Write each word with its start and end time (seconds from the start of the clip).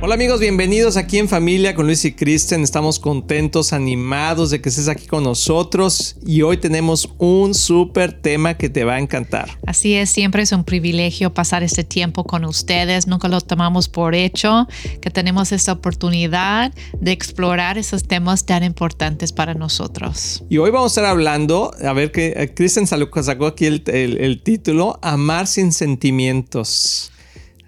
Hola 0.00 0.14
amigos, 0.14 0.38
bienvenidos 0.38 0.96
aquí 0.96 1.18
en 1.18 1.28
familia 1.28 1.74
con 1.74 1.86
Luis 1.86 2.04
y 2.04 2.12
Kristen. 2.12 2.62
Estamos 2.62 3.00
contentos, 3.00 3.72
animados 3.72 4.50
de 4.50 4.60
que 4.60 4.68
estés 4.68 4.86
aquí 4.86 5.08
con 5.08 5.24
nosotros 5.24 6.14
y 6.24 6.42
hoy 6.42 6.56
tenemos 6.56 7.12
un 7.18 7.52
súper 7.52 8.12
tema 8.12 8.56
que 8.56 8.70
te 8.70 8.84
va 8.84 8.94
a 8.94 9.00
encantar. 9.00 9.58
Así 9.66 9.94
es, 9.94 10.08
siempre 10.08 10.42
es 10.42 10.52
un 10.52 10.62
privilegio 10.62 11.34
pasar 11.34 11.64
este 11.64 11.82
tiempo 11.82 12.22
con 12.22 12.44
ustedes. 12.44 13.08
Nunca 13.08 13.26
lo 13.26 13.40
tomamos 13.40 13.88
por 13.88 14.14
hecho 14.14 14.68
que 15.02 15.10
tenemos 15.10 15.50
esta 15.50 15.72
oportunidad 15.72 16.72
de 17.00 17.10
explorar 17.10 17.76
esos 17.76 18.04
temas 18.04 18.46
tan 18.46 18.62
importantes 18.62 19.32
para 19.32 19.54
nosotros. 19.54 20.44
Y 20.48 20.58
hoy 20.58 20.70
vamos 20.70 20.96
a 20.96 21.00
estar 21.00 21.06
hablando, 21.06 21.72
a 21.84 21.92
ver 21.92 22.12
que 22.12 22.34
eh, 22.36 22.54
Kristen 22.54 22.86
sacó 22.86 23.46
aquí 23.46 23.66
el, 23.66 23.82
el 23.88 24.42
título, 24.44 25.00
Amar 25.02 25.48
sin 25.48 25.72
sentimientos. 25.72 27.10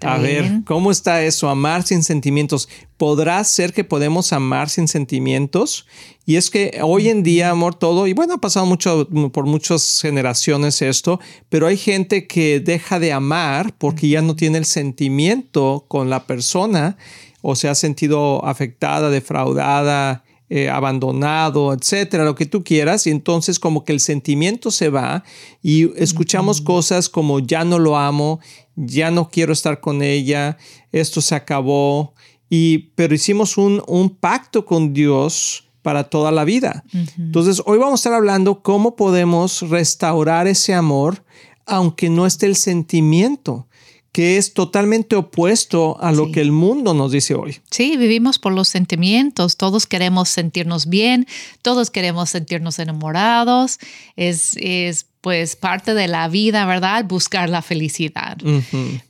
A 0.01 0.17
ver, 0.17 0.61
¿cómo 0.65 0.91
está 0.91 1.23
eso? 1.23 1.47
Amar 1.47 1.83
sin 1.83 2.03
sentimientos. 2.03 2.67
¿Podrá 2.97 3.43
ser 3.43 3.71
que 3.71 3.83
podemos 3.83 4.33
amar 4.33 4.69
sin 4.69 4.87
sentimientos? 4.87 5.85
Y 6.25 6.37
es 6.37 6.49
que 6.49 6.79
hoy 6.83 7.09
en 7.09 7.23
día, 7.23 7.51
amor, 7.51 7.75
todo, 7.75 8.07
y 8.07 8.13
bueno, 8.13 8.35
ha 8.35 8.41
pasado 8.41 8.65
mucho 8.65 9.07
por 9.31 9.45
muchas 9.45 9.99
generaciones 10.01 10.81
esto, 10.81 11.19
pero 11.49 11.67
hay 11.67 11.77
gente 11.77 12.27
que 12.27 12.59
deja 12.59 12.99
de 12.99 13.13
amar 13.13 13.73
porque 13.77 14.09
ya 14.09 14.21
no 14.21 14.35
tiene 14.35 14.57
el 14.57 14.65
sentimiento 14.65 15.85
con 15.87 16.09
la 16.09 16.25
persona 16.25 16.97
o 17.41 17.55
se 17.55 17.69
ha 17.69 17.75
sentido 17.75 18.43
afectada, 18.45 19.09
defraudada, 19.09 20.23
eh, 20.53 20.69
abandonado, 20.69 21.71
etcétera, 21.71 22.25
lo 22.25 22.35
que 22.35 22.45
tú 22.45 22.61
quieras, 22.61 23.07
y 23.07 23.09
entonces 23.09 23.57
como 23.57 23.85
que 23.85 23.93
el 23.93 24.01
sentimiento 24.01 24.69
se 24.69 24.89
va 24.89 25.23
y 25.63 25.97
escuchamos 25.97 26.59
cosas 26.59 27.07
como 27.07 27.39
ya 27.39 27.63
no 27.63 27.79
lo 27.79 27.97
amo, 27.97 28.41
ya 28.75 29.11
no 29.11 29.29
quiero 29.29 29.53
estar 29.53 29.79
con 29.79 30.01
ella, 30.01 30.57
esto 30.91 31.21
se 31.21 31.35
acabó, 31.35 32.13
y, 32.49 32.89
pero 32.95 33.13
hicimos 33.13 33.57
un, 33.57 33.81
un 33.87 34.09
pacto 34.09 34.65
con 34.65 34.93
Dios 34.93 35.69
para 35.81 36.03
toda 36.03 36.31
la 36.31 36.43
vida. 36.43 36.83
Entonces, 37.17 37.61
hoy 37.65 37.77
vamos 37.79 37.93
a 37.93 38.01
estar 38.01 38.13
hablando 38.13 38.61
cómo 38.61 38.95
podemos 38.95 39.61
restaurar 39.69 40.47
ese 40.47 40.73
amor 40.73 41.23
aunque 41.65 42.09
no 42.09 42.25
esté 42.25 42.47
el 42.47 42.55
sentimiento 42.55 43.67
que 44.11 44.37
es 44.37 44.53
totalmente 44.53 45.15
opuesto 45.15 45.97
a 46.01 46.11
lo 46.11 46.31
que 46.31 46.41
el 46.41 46.51
mundo 46.51 46.93
nos 46.93 47.11
dice 47.11 47.33
hoy. 47.33 47.59
Sí, 47.69 47.95
vivimos 47.95 48.39
por 48.39 48.51
los 48.51 48.67
sentimientos, 48.67 49.55
todos 49.55 49.87
queremos 49.87 50.27
sentirnos 50.27 50.87
bien, 50.87 51.27
todos 51.61 51.89
queremos 51.89 52.29
sentirnos 52.29 52.79
enamorados, 52.79 53.79
es, 54.17 54.57
es 54.57 55.05
pues 55.21 55.55
parte 55.55 55.93
de 55.93 56.07
la 56.07 56.27
vida, 56.27 56.65
¿verdad? 56.65 57.05
Buscar 57.05 57.47
la 57.47 57.61
felicidad. 57.61 58.37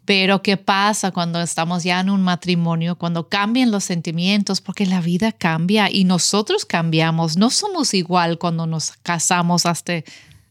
Pero 0.06 0.44
¿qué 0.44 0.58
pasa 0.58 1.12
cuando 1.12 1.42
estamos 1.42 1.84
ya 1.84 2.02
en 2.02 2.10
un 2.10 2.22
matrimonio, 2.22 2.98
cuando 2.98 3.30
cambian 3.30 3.72
los 3.72 3.86
sentimientos? 3.86 4.60
Porque 4.60 4.86
la 4.86 5.00
vida 5.00 5.32
cambia 5.32 5.90
y 5.90 6.04
nosotros 6.04 6.66
cambiamos, 6.66 7.38
no 7.38 7.50
somos 7.50 7.94
igual 7.94 8.38
cuando 8.38 8.68
nos 8.68 8.92
casamos 9.04 9.66
hasta 9.66 10.04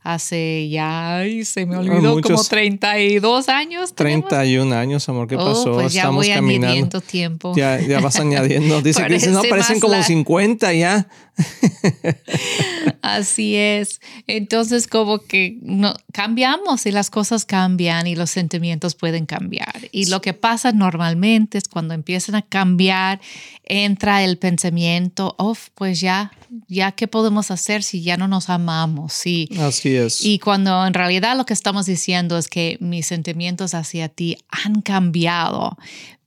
hace 0.03 0.69
ya, 0.69 1.19
ay, 1.19 1.45
se 1.45 1.67
me 1.67 1.77
olvidó, 1.77 2.21
como 2.21 2.43
32 2.43 3.49
años. 3.49 3.95
31 3.95 4.75
años, 4.75 5.09
amor, 5.09 5.29
¿qué 5.29 5.37
oh, 5.37 5.45
pasó? 5.45 5.73
Pues 5.75 5.93
ya 5.93 6.03
Estamos 6.03 6.27
voy 6.27 6.35
caminando. 6.35 7.01
tiempo. 7.01 7.53
Ya, 7.55 7.81
ya 7.81 8.01
vas 8.01 8.19
añadiendo. 8.19 8.81
Dice 8.83 9.07
que 9.07 9.27
no, 9.29 9.43
parecen 9.43 9.81
como 9.81 10.03
50 10.03 10.73
ya. 10.73 11.07
Así 13.03 13.57
es. 13.57 14.01
Entonces, 14.27 14.87
como 14.87 15.19
que 15.19 15.59
no, 15.63 15.95
cambiamos 16.13 16.87
y 16.87 16.93
las 16.93 17.11
cosas 17.11 17.45
cambian 17.45 18.07
y 18.07 18.15
los 18.15 18.31
sentimientos 18.31 18.95
pueden 18.95 19.27
cambiar. 19.27 19.89
Y 19.93 20.07
lo 20.07 20.21
que 20.21 20.35
pasa 20.35 20.73
normalmente 20.73 21.59
es 21.59 21.69
cuando 21.69 21.95
empiezan 21.95 22.35
a 22.35 22.43
cambiar, 22.43 23.21
entra 23.65 24.23
el 24.23 24.39
pensamiento, 24.39 25.35
oh, 25.39 25.57
pues 25.75 26.01
ya, 26.01 26.33
ya 26.69 26.93
qué 26.93 27.09
podemos 27.09 27.51
hacer 27.51 27.83
si 27.83 28.03
ya 28.03 28.17
no 28.17 28.29
nos 28.29 28.51
amamos. 28.51 29.13
Sí. 29.13 29.49
Así 29.59 29.97
es. 29.97 30.25
Y 30.25 30.39
cuando 30.39 30.87
en 30.87 30.95
realidad 30.95 31.37
lo 31.37 31.47
que 31.47 31.55
estamos 31.55 31.87
diciendo 31.87 32.39
es 32.39 32.49
que 32.49 32.77
mis 32.81 33.07
sentimientos 33.07 33.75
hacia 33.75 34.09
ti 34.09 34.37
han 34.49 34.83
cambiado, 34.83 35.77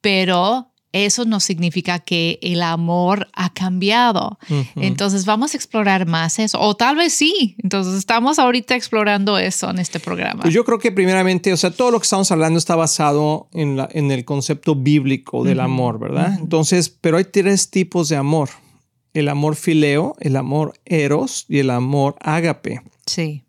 pero 0.01 0.72
eso 0.93 1.25
no 1.25 1.39
significa 1.39 1.99
que 1.99 2.39
el 2.41 2.61
amor 2.61 3.27
ha 3.33 3.51
cambiado. 3.51 4.37
Entonces 4.75 5.25
vamos 5.25 5.53
a 5.53 5.57
explorar 5.57 6.05
más 6.05 6.39
eso, 6.39 6.59
o 6.61 6.75
tal 6.75 6.95
vez 6.95 7.13
sí. 7.13 7.55
Entonces 7.61 7.95
estamos 7.95 8.39
ahorita 8.39 8.75
explorando 8.75 9.37
eso 9.39 9.69
en 9.71 9.79
este 9.79 9.99
programa. 9.99 10.43
Pues 10.43 10.53
yo 10.53 10.63
creo 10.63 10.77
que 10.77 10.91
primeramente, 10.91 11.51
o 11.51 11.57
sea, 11.57 11.71
todo 11.71 11.91
lo 11.91 11.99
que 11.99 12.03
estamos 12.03 12.31
hablando 12.31 12.59
está 12.59 12.75
basado 12.75 13.49
en, 13.53 13.75
la, 13.75 13.89
en 13.91 14.11
el 14.11 14.23
concepto 14.23 14.75
bíblico 14.75 15.43
del 15.43 15.59
amor, 15.59 15.99
¿verdad? 15.99 16.37
Entonces, 16.39 16.89
pero 16.89 17.17
hay 17.17 17.25
tres 17.25 17.69
tipos 17.69 18.07
de 18.09 18.15
amor. 18.15 18.49
El 19.13 19.29
amor 19.29 19.55
fileo, 19.55 20.15
el 20.19 20.35
amor 20.35 20.73
eros 20.85 21.45
y 21.49 21.59
el 21.59 21.71
amor 21.71 22.15
ágape. 22.19 22.81
Sí. 23.05 23.43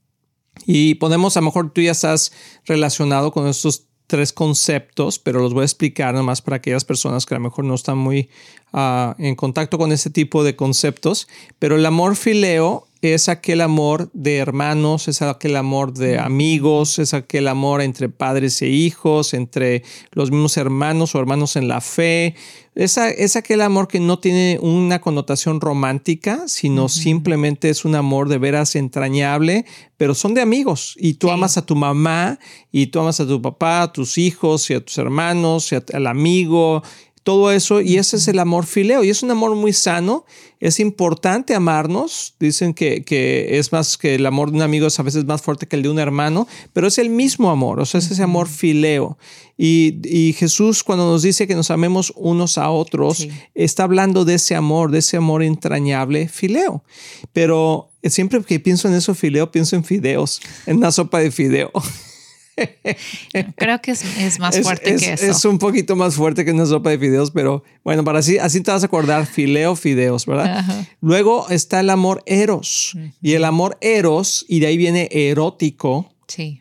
Y 0.66 0.94
podemos, 0.94 1.36
a 1.36 1.40
lo 1.40 1.46
mejor 1.46 1.72
tú 1.72 1.82
ya 1.82 1.92
estás 1.92 2.32
relacionado 2.64 3.32
con 3.32 3.48
estos 3.48 3.86
tres 4.06 4.32
conceptos, 4.32 5.18
pero 5.18 5.40
los 5.40 5.54
voy 5.54 5.62
a 5.62 5.64
explicar 5.64 6.14
nomás 6.14 6.42
para 6.42 6.56
aquellas 6.56 6.84
personas 6.84 7.26
que 7.26 7.34
a 7.34 7.38
lo 7.38 7.44
mejor 7.44 7.64
no 7.64 7.74
están 7.74 7.98
muy 7.98 8.28
ah, 8.72 9.14
en 9.18 9.34
contacto 9.34 9.78
con 9.78 9.92
ese 9.92 10.10
tipo 10.10 10.44
de 10.44 10.56
conceptos. 10.56 11.28
Pero 11.58 11.76
el 11.76 11.86
amor 11.86 12.16
fileo 12.16 12.86
es 13.12 13.28
aquel 13.28 13.60
amor 13.60 14.08
de 14.14 14.38
hermanos, 14.38 15.08
es 15.08 15.20
aquel 15.20 15.56
amor 15.56 15.92
de 15.92 16.18
amigos, 16.18 16.98
es 16.98 17.12
aquel 17.12 17.48
amor 17.48 17.82
entre 17.82 18.08
padres 18.08 18.62
e 18.62 18.68
hijos, 18.68 19.34
entre 19.34 19.82
los 20.12 20.30
mismos 20.30 20.56
hermanos 20.56 21.14
o 21.14 21.18
hermanos 21.18 21.56
en 21.56 21.68
la 21.68 21.82
fe. 21.82 22.34
Es, 22.74 22.96
es 22.96 23.36
aquel 23.36 23.60
amor 23.60 23.88
que 23.88 24.00
no 24.00 24.20
tiene 24.20 24.58
una 24.62 25.00
connotación 25.00 25.60
romántica, 25.60 26.44
sino 26.46 26.88
simplemente 26.88 27.68
es 27.68 27.84
un 27.84 27.94
amor 27.94 28.28
de 28.28 28.38
veras 28.38 28.74
entrañable, 28.74 29.66
pero 29.98 30.14
son 30.14 30.32
de 30.32 30.40
amigos. 30.40 30.94
Y 30.98 31.14
tú 31.14 31.30
amas 31.30 31.58
a 31.58 31.66
tu 31.66 31.76
mamá, 31.76 32.38
y 32.72 32.86
tú 32.86 33.00
amas 33.00 33.20
a 33.20 33.26
tu 33.26 33.42
papá, 33.42 33.82
a 33.82 33.92
tus 33.92 34.16
hijos, 34.16 34.70
y 34.70 34.74
a 34.74 34.84
tus 34.84 34.96
hermanos, 34.96 35.72
y 35.72 35.76
al 35.92 36.06
amigo, 36.06 36.82
todo 37.24 37.50
eso, 37.50 37.80
y 37.80 37.96
ese 37.96 38.18
es 38.18 38.28
el 38.28 38.38
amor 38.38 38.66
fileo, 38.66 39.02
y 39.02 39.08
es 39.08 39.22
un 39.22 39.30
amor 39.30 39.56
muy 39.56 39.72
sano, 39.72 40.26
es 40.60 40.78
importante 40.78 41.54
amarnos, 41.54 42.34
dicen 42.38 42.74
que, 42.74 43.02
que, 43.02 43.58
es 43.58 43.72
más 43.72 43.96
que 43.96 44.14
el 44.14 44.26
amor 44.26 44.50
de 44.50 44.58
un 44.58 44.62
amigo 44.62 44.86
es 44.86 45.00
a 45.00 45.02
veces 45.02 45.24
más 45.24 45.40
fuerte 45.40 45.66
que 45.66 45.74
el 45.74 45.82
de 45.82 45.88
un 45.88 45.98
hermano, 45.98 46.46
pero 46.74 46.86
es 46.86 46.98
el 46.98 47.08
mismo 47.08 47.50
amor, 47.50 47.80
o 47.80 47.86
sea, 47.86 47.98
es 47.98 48.10
ese 48.10 48.22
amor 48.22 48.46
fileo. 48.46 49.16
Y, 49.56 50.00
y 50.04 50.34
Jesús 50.34 50.84
cuando 50.84 51.10
nos 51.10 51.22
dice 51.22 51.46
que 51.46 51.54
nos 51.54 51.70
amemos 51.70 52.12
unos 52.14 52.58
a 52.58 52.68
otros, 52.70 53.26
está 53.54 53.84
hablando 53.84 54.26
de 54.26 54.34
ese 54.34 54.54
amor, 54.54 54.90
de 54.90 54.98
ese 54.98 55.16
amor 55.16 55.42
entrañable, 55.42 56.28
fileo. 56.28 56.84
Pero 57.32 57.90
siempre 58.02 58.42
que 58.42 58.60
pienso 58.60 58.86
en 58.86 58.94
eso, 58.94 59.14
fileo, 59.14 59.50
pienso 59.50 59.76
en 59.76 59.84
fideos, 59.84 60.42
en 60.66 60.76
una 60.76 60.92
sopa 60.92 61.20
de 61.20 61.30
fideo. 61.30 61.72
Creo 63.56 63.80
que 63.80 63.92
es, 63.92 64.38
más 64.38 64.58
fuerte 64.60 64.96
que 64.96 65.12
eso. 65.12 65.26
Es 65.26 65.44
un 65.44 65.58
poquito 65.58 65.96
más 65.96 66.14
fuerte 66.14 66.44
que 66.44 66.52
una 66.52 66.66
sopa 66.66 66.90
de 66.90 66.98
fideos, 66.98 67.30
pero 67.30 67.64
bueno, 67.82 68.04
para 68.04 68.20
así, 68.20 68.38
así 68.38 68.60
te 68.60 68.70
vas 68.70 68.82
a 68.82 68.86
acordar, 68.86 69.26
fileo, 69.26 69.76
fideos, 69.76 70.26
¿verdad? 70.26 70.64
Luego 71.00 71.48
está 71.48 71.80
el 71.80 71.90
amor 71.90 72.22
eros. 72.26 72.96
Y 73.20 73.34
el 73.34 73.44
amor 73.44 73.78
eros, 73.80 74.44
y 74.48 74.60
de 74.60 74.66
ahí 74.66 74.76
viene 74.76 75.08
erótico, 75.10 76.12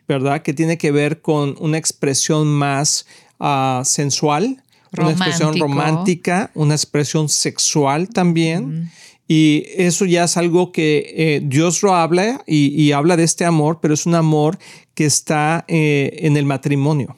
¿verdad? 0.08 0.42
Que 0.42 0.54
tiene 0.54 0.78
que 0.78 0.90
ver 0.90 1.20
con 1.20 1.56
una 1.58 1.78
expresión 1.78 2.48
más 2.48 3.06
ah, 3.40 3.82
sensual, 3.84 4.62
una 4.96 5.10
expresión 5.10 5.58
romántica, 5.58 6.50
una 6.54 6.74
expresión 6.74 7.28
sexual 7.28 8.08
también. 8.08 8.90
Y 9.26 9.64
eso 9.76 10.04
ya 10.04 10.24
es 10.24 10.36
algo 10.36 10.70
que 10.70 11.14
eh, 11.16 11.40
Dios 11.42 11.82
lo 11.82 11.94
habla 11.94 12.42
y, 12.46 12.92
habla 12.92 13.16
de 13.16 13.24
este 13.24 13.44
amor, 13.44 13.78
pero 13.80 13.94
es 13.94 14.04
un 14.06 14.14
amor 14.14 14.58
que 14.94 15.06
está 15.06 15.64
eh, 15.66 16.18
en 16.20 16.36
el 16.36 16.44
matrimonio. 16.44 17.16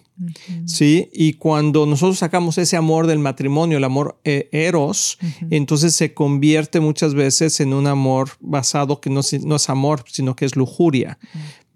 Sí, 0.65 1.11
y 1.13 1.35
cuando 1.35 1.85
nosotros 1.85 2.19
sacamos 2.19 2.57
ese 2.57 2.77
amor 2.79 3.07
del 3.07 3.19
matrimonio, 3.19 3.77
el 3.77 3.85
amor 3.85 4.19
eh, 4.25 4.49
eros, 4.51 5.19
entonces 5.51 5.95
se 5.95 6.15
convierte 6.15 6.81
muchas 6.81 7.13
veces 7.13 7.61
en 7.61 7.75
un 7.75 7.87
amor 7.87 8.31
basado 8.41 9.01
que 9.03 9.11
no, 9.11 9.21
no 9.43 9.57
es 9.57 9.69
amor, 9.69 10.05
sino 10.07 10.35
que 10.35 10.47
es 10.47 10.57
lujuria. 10.57 11.19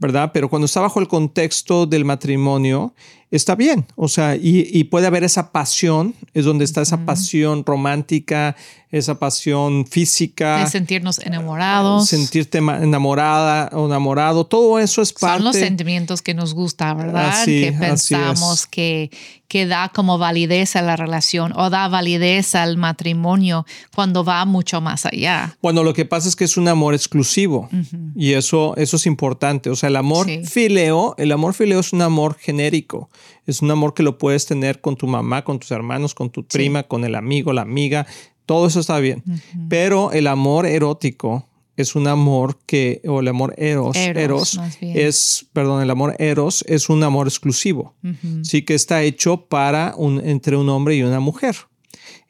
¿Verdad? 0.01 0.31
Pero 0.33 0.49
cuando 0.49 0.67
está 0.67 0.81
bajo 0.81 0.99
el 0.99 1.07
contexto 1.07 1.87
del 1.87 2.05
matrimonio, 2.05 2.95
está 3.31 3.55
bien, 3.55 3.87
o 3.95 4.09
sea, 4.09 4.35
y, 4.35 4.83
puede 4.85 5.07
haber 5.07 5.23
esa 5.23 5.53
pasión, 5.53 6.15
es 6.35 6.45
donde 6.45 6.65
está 6.65 6.83
esa 6.83 7.05
pasión 7.05 7.65
romántica, 7.65 8.57
esa 8.91 9.21
pasión 9.21 9.87
física. 9.87 10.65
De 10.65 10.67
sentirnos 10.67 11.21
enamorados. 11.21 12.09
Sentirte 12.09 12.59
enamorada 12.59 13.71
o 13.73 13.87
enamorado, 13.87 14.47
todo 14.47 14.81
eso 14.81 15.01
es 15.01 15.13
parte. 15.13 15.37
Son 15.37 15.45
los 15.45 15.57
sentimientos 15.57 16.23
que 16.23 16.35
nos 16.35 16.55
gusta, 16.55 16.93
¿verdad? 16.95 17.45
que 17.45 17.73
pensamos 17.79 18.67
que, 18.67 19.11
que 19.47 19.67
da 19.67 19.91
como 19.95 20.19
validez 20.19 20.75
a 20.75 20.83
la 20.83 20.97
relación 20.97 21.53
o 21.57 21.71
da 21.71 21.87
validez 21.89 22.57
al 22.57 22.79
matrimonio 22.79 23.65
cuando 23.95 24.25
va 24.25 24.45
mucho 24.45 24.81
más 24.81 25.07
allá. 25.07 25.57
Bueno, 25.63 25.85
lo 25.85 25.95
que 25.95 26.05
pasa 26.05 26.29
es 26.29 26.35
que 26.35 26.45
es 26.45 26.57
un 26.57 26.67
amor 26.67 26.95
exclusivo 26.95 27.69
y 28.17 28.33
eso, 28.33 28.75
eso 28.77 28.97
es 28.97 29.07
importante. 29.07 29.71
O 29.71 29.77
sea, 29.77 29.90
el 29.91 29.97
amor 29.97 30.27
fileo, 30.47 31.15
el 31.19 31.33
amor 31.33 31.55
fileo 31.55 31.81
es 31.81 31.93
un 31.93 32.03
amor 32.03 32.37
genérico. 32.39 33.11
Es 33.47 33.63
un 33.63 33.71
amor 33.71 33.95
que 33.95 34.03
lo 34.03 34.19
puedes 34.19 34.47
tener 34.47 34.81
con 34.81 34.97
tu 34.97 35.07
mamá, 35.07 35.45
con 35.45 35.59
tus 35.59 35.71
hermanos, 35.73 36.15
con 36.15 36.31
tu 36.31 36.47
prima, 36.47 36.85
con 36.85 37.05
el 37.05 37.15
amigo, 37.15 37.53
la 37.53 37.63
amiga. 37.63 38.07
Todo 38.47 38.67
eso 38.67 38.81
está 38.81 38.99
bien. 38.99 39.23
Pero 39.69 40.13
el 40.13 40.27
amor 40.27 40.67
erótico 40.67 41.47
es 41.77 41.95
un 41.95 42.07
amor 42.07 42.59
que, 42.67 43.01
o 43.07 43.21
el 43.21 43.29
amor 43.29 43.55
eros, 43.57 43.97
eros, 43.97 44.61
es, 44.81 45.47
perdón, 45.53 45.83
el 45.83 45.91
amor 45.91 46.15
eros 46.19 46.65
es 46.69 46.89
un 46.89 47.03
amor 47.03 47.27
exclusivo. 47.27 47.95
Sí 48.43 48.63
que 48.63 48.75
está 48.75 49.03
hecho 49.03 49.47
para 49.47 49.95
un, 49.97 50.21
entre 50.25 50.57
un 50.57 50.69
hombre 50.69 50.95
y 50.97 51.03
una 51.03 51.21
mujer. 51.21 51.57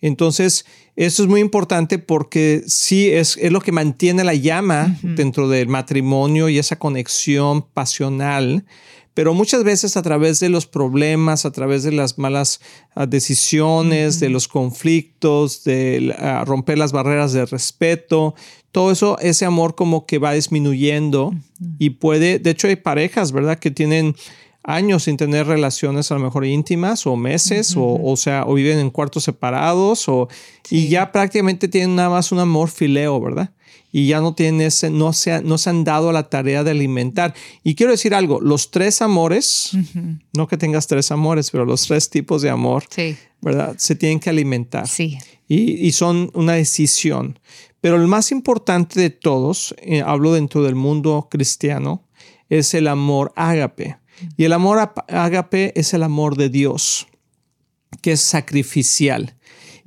Entonces, 0.00 0.66
eso 0.96 1.22
es 1.22 1.28
muy 1.28 1.40
importante 1.40 1.98
porque 1.98 2.62
sí 2.66 3.10
es, 3.10 3.36
es 3.36 3.52
lo 3.52 3.60
que 3.60 3.72
mantiene 3.72 4.24
la 4.24 4.34
llama 4.34 4.98
dentro 5.02 5.48
del 5.48 5.68
matrimonio 5.68 6.48
y 6.48 6.58
esa 6.58 6.78
conexión 6.78 7.62
pasional 7.62 8.64
pero 9.20 9.34
muchas 9.34 9.64
veces 9.64 9.96
a 9.96 10.02
través 10.02 10.40
de 10.40 10.48
los 10.48 10.66
problemas, 10.66 11.44
a 11.44 11.50
través 11.50 11.82
de 11.82 11.92
las 11.92 12.18
malas 12.18 12.60
ah, 12.94 13.06
decisiones, 13.06 14.20
de 14.20 14.30
los 14.30 14.46
conflictos, 14.46 15.64
de 15.64 16.14
ah, 16.18 16.44
romper 16.46 16.78
las 16.78 16.92
barreras 16.92 17.32
de 17.32 17.44
respeto, 17.44 18.34
todo 18.72 18.92
eso, 18.92 19.18
ese 19.18 19.44
amor 19.44 19.74
como 19.74 20.06
que 20.06 20.18
va 20.18 20.32
disminuyendo 20.32 21.34
y 21.78 21.90
puede, 21.90 22.38
de 22.38 22.50
hecho 22.50 22.68
hay 22.68 22.76
parejas, 22.76 23.32
¿verdad? 23.32 23.58
Que 23.58 23.70
tienen 23.72 24.14
años 24.62 25.04
sin 25.04 25.16
tener 25.16 25.46
relaciones 25.46 26.10
a 26.10 26.14
lo 26.14 26.20
mejor 26.20 26.44
íntimas 26.44 27.06
o 27.06 27.16
meses 27.16 27.76
o, 27.76 28.00
o 28.02 28.16
sea 28.16 28.44
o 28.46 28.54
viven 28.54 28.78
en 28.78 28.90
cuartos 28.90 29.24
separados 29.24 30.08
o 30.08 30.28
y 30.68 30.88
ya 30.88 31.12
prácticamente 31.12 31.68
tienen 31.68 31.96
nada 31.96 32.10
más 32.10 32.30
un 32.30 32.40
amor 32.40 32.70
fileo, 32.70 33.20
¿verdad? 33.20 33.50
y 33.92 34.06
ya 34.06 34.20
no 34.20 34.34
tienen 34.34 34.60
ese, 34.60 34.90
no 34.90 35.12
se, 35.12 35.42
no 35.42 35.58
se 35.58 35.70
han 35.70 35.84
dado 35.84 36.12
la 36.12 36.28
tarea 36.28 36.62
de 36.62 36.70
alimentar. 36.70 37.34
Y 37.64 37.74
quiero 37.74 37.92
decir 37.92 38.14
algo, 38.14 38.40
los 38.40 38.70
tres 38.70 39.02
amores, 39.02 39.72
no 40.32 40.46
que 40.46 40.56
tengas 40.56 40.86
tres 40.86 41.10
amores, 41.10 41.50
pero 41.50 41.64
los 41.64 41.86
tres 41.86 42.08
tipos 42.08 42.42
de 42.42 42.50
amor, 42.50 42.84
¿verdad? 43.40 43.74
Se 43.78 43.96
tienen 43.96 44.20
que 44.20 44.30
alimentar. 44.30 44.86
Sí. 44.86 45.18
Y, 45.48 45.86
y, 45.86 45.92
son 45.92 46.30
una 46.34 46.52
decisión. 46.52 47.38
Pero 47.80 47.96
el 47.96 48.06
más 48.06 48.30
importante 48.30 49.00
de 49.00 49.10
todos, 49.10 49.74
eh, 49.78 50.02
hablo 50.02 50.32
dentro 50.32 50.62
del 50.62 50.76
mundo 50.76 51.26
cristiano, 51.28 52.04
es 52.48 52.74
el 52.74 52.86
amor 52.86 53.32
ágape. 53.34 53.96
Y 54.36 54.44
el 54.44 54.52
amor 54.52 54.92
ágape 55.08 55.72
es 55.78 55.94
el 55.94 56.02
amor 56.02 56.36
de 56.36 56.48
Dios, 56.48 57.06
que 58.02 58.12
es 58.12 58.20
sacrificial. 58.20 59.34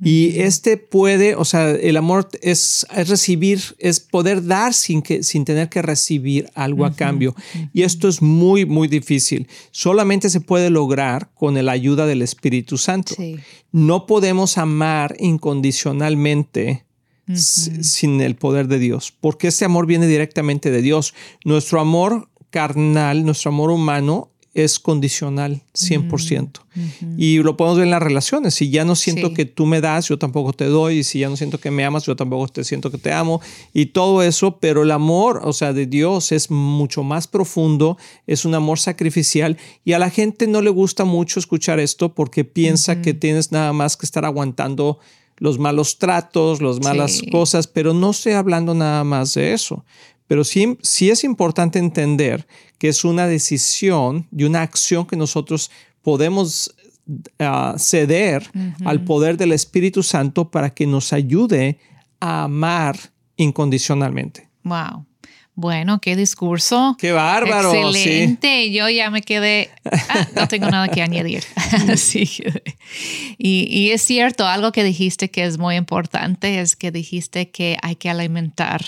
Y 0.02 0.40
este 0.40 0.76
puede, 0.76 1.34
o 1.34 1.44
sea, 1.44 1.70
el 1.70 1.96
amor 1.96 2.28
es, 2.42 2.86
recibir, 2.90 3.60
es 3.78 4.00
poder 4.00 4.44
dar 4.44 4.74
sin, 4.74 5.02
que, 5.02 5.22
sin 5.22 5.44
tener 5.44 5.68
que 5.68 5.82
recibir 5.82 6.50
algo 6.54 6.84
a 6.84 6.94
cambio. 6.94 7.34
Y 7.72 7.82
esto 7.82 8.08
es 8.08 8.20
muy, 8.20 8.66
muy 8.66 8.88
difícil. 8.88 9.48
Solamente 9.70 10.30
se 10.30 10.40
puede 10.40 10.70
lograr 10.70 11.30
con 11.34 11.62
la 11.64 11.72
ayuda 11.72 12.06
del 12.06 12.22
Espíritu 12.22 12.76
Santo. 12.76 13.14
No 13.72 14.06
podemos 14.06 14.58
amar 14.58 15.16
incondicionalmente. 15.18 16.84
sin 17.32 18.20
el 18.20 18.34
poder 18.36 18.68
de 18.68 18.78
Dios, 18.78 19.10
porque 19.18 19.48
ese 19.48 19.64
amor 19.64 19.86
viene 19.86 20.06
directamente 20.06 20.70
de 20.70 20.82
Dios. 20.82 21.14
Nuestro 21.42 21.80
amor 21.80 22.28
carnal, 22.54 23.24
nuestro 23.24 23.48
amor 23.48 23.72
humano 23.72 24.30
es 24.54 24.78
condicional 24.78 25.62
100%. 25.74 26.60
Y 27.18 27.38
lo 27.38 27.56
podemos 27.56 27.78
ver 27.78 27.86
en 27.86 27.90
las 27.90 28.02
relaciones. 28.02 28.54
Si 28.54 28.70
ya 28.70 28.84
no 28.84 28.94
siento 28.94 29.34
que 29.34 29.44
tú 29.44 29.66
me 29.66 29.80
das, 29.80 30.06
yo 30.06 30.16
tampoco 30.16 30.52
te 30.52 30.66
doy. 30.66 30.98
Y 30.98 31.04
si 31.04 31.18
ya 31.18 31.28
no 31.28 31.36
siento 31.36 31.58
que 31.58 31.72
me 31.72 31.84
amas, 31.84 32.04
yo 32.06 32.14
tampoco 32.14 32.46
te 32.46 32.62
siento 32.62 32.92
que 32.92 32.98
te 32.98 33.12
amo. 33.12 33.40
Y 33.72 33.86
todo 33.86 34.22
eso, 34.22 34.58
pero 34.60 34.84
el 34.84 34.92
amor, 34.92 35.40
o 35.42 35.52
sea, 35.52 35.72
de 35.72 35.86
Dios 35.86 36.30
es 36.30 36.52
mucho 36.52 37.02
más 37.02 37.26
profundo, 37.26 37.98
es 38.28 38.44
un 38.44 38.54
amor 38.54 38.78
sacrificial. 38.78 39.58
Y 39.84 39.94
a 39.94 39.98
la 39.98 40.10
gente 40.10 40.46
no 40.46 40.62
le 40.62 40.70
gusta 40.70 41.04
mucho 41.04 41.40
escuchar 41.40 41.80
esto 41.80 42.14
porque 42.14 42.44
piensa 42.44 43.02
que 43.02 43.12
tienes 43.12 43.50
nada 43.50 43.72
más 43.72 43.96
que 43.96 44.06
estar 44.06 44.24
aguantando 44.24 45.00
los 45.38 45.58
malos 45.58 45.98
tratos, 45.98 46.62
las 46.62 46.80
malas 46.80 47.20
cosas, 47.32 47.66
pero 47.66 47.92
no 47.92 48.10
estoy 48.10 48.34
hablando 48.34 48.72
nada 48.72 49.02
más 49.02 49.34
de 49.34 49.52
eso. 49.52 49.84
Pero 50.26 50.44
sí, 50.44 50.78
sí 50.82 51.10
es 51.10 51.24
importante 51.24 51.78
entender 51.78 52.46
que 52.78 52.88
es 52.88 53.04
una 53.04 53.26
decisión 53.26 54.26
y 54.36 54.44
una 54.44 54.62
acción 54.62 55.06
que 55.06 55.16
nosotros 55.16 55.70
podemos 56.02 56.74
ah, 57.38 57.74
ceder 57.78 58.50
al 58.84 59.04
poder 59.04 59.36
del 59.36 59.52
Espíritu 59.52 60.02
Santo 60.02 60.50
para 60.50 60.70
que 60.70 60.86
nos 60.86 61.12
ayude 61.12 61.78
a 62.20 62.44
amar 62.44 62.96
incondicionalmente. 63.36 64.48
Wow. 64.62 65.06
Bueno, 65.56 66.00
qué 66.00 66.16
discurso. 66.16 66.96
Qué 66.98 67.12
bárbaro. 67.12 67.72
Excelente. 67.72 68.72
Yo 68.72 68.88
ya 68.88 69.10
me 69.10 69.22
quedé, 69.22 69.70
ah, 69.84 70.26
no 70.34 70.48
tengo 70.48 70.68
nada 70.68 70.88
que 70.88 71.00
añadir. 71.00 71.44
sí. 71.96 72.28
y, 73.38 73.66
y, 73.70 73.90
es 73.90 74.02
cierto, 74.02 74.48
algo 74.48 74.72
que 74.72 74.82
dijiste 74.82 75.30
que 75.30 75.44
es 75.44 75.56
muy 75.56 75.76
importante 75.76 76.58
es 76.58 76.74
que 76.74 76.90
dijiste 76.90 77.50
que 77.50 77.76
hay 77.82 77.94
que 77.94 78.10
alimentar 78.10 78.84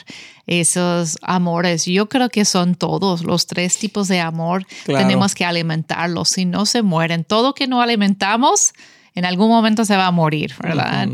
esos 0.48 1.18
amores. 1.22 1.84
Yo 1.84 2.08
creo 2.08 2.30
que 2.30 2.44
son 2.44 2.74
todos 2.74 3.22
los 3.22 3.46
tres 3.46 3.78
tipos 3.78 4.08
de 4.08 4.18
amor. 4.18 4.66
Tenemos 4.86 5.36
que 5.36 5.44
alimentarlos. 5.44 6.30
Si 6.30 6.46
no 6.46 6.66
se 6.66 6.82
mueren, 6.82 7.22
todo 7.22 7.54
que 7.54 7.68
no 7.68 7.80
alimentamos, 7.80 8.72
en 9.16 9.24
algún 9.24 9.48
momento 9.48 9.84
se 9.84 9.96
va 9.96 10.06
a 10.06 10.10
morir, 10.12 10.54
¿verdad? 10.62 11.08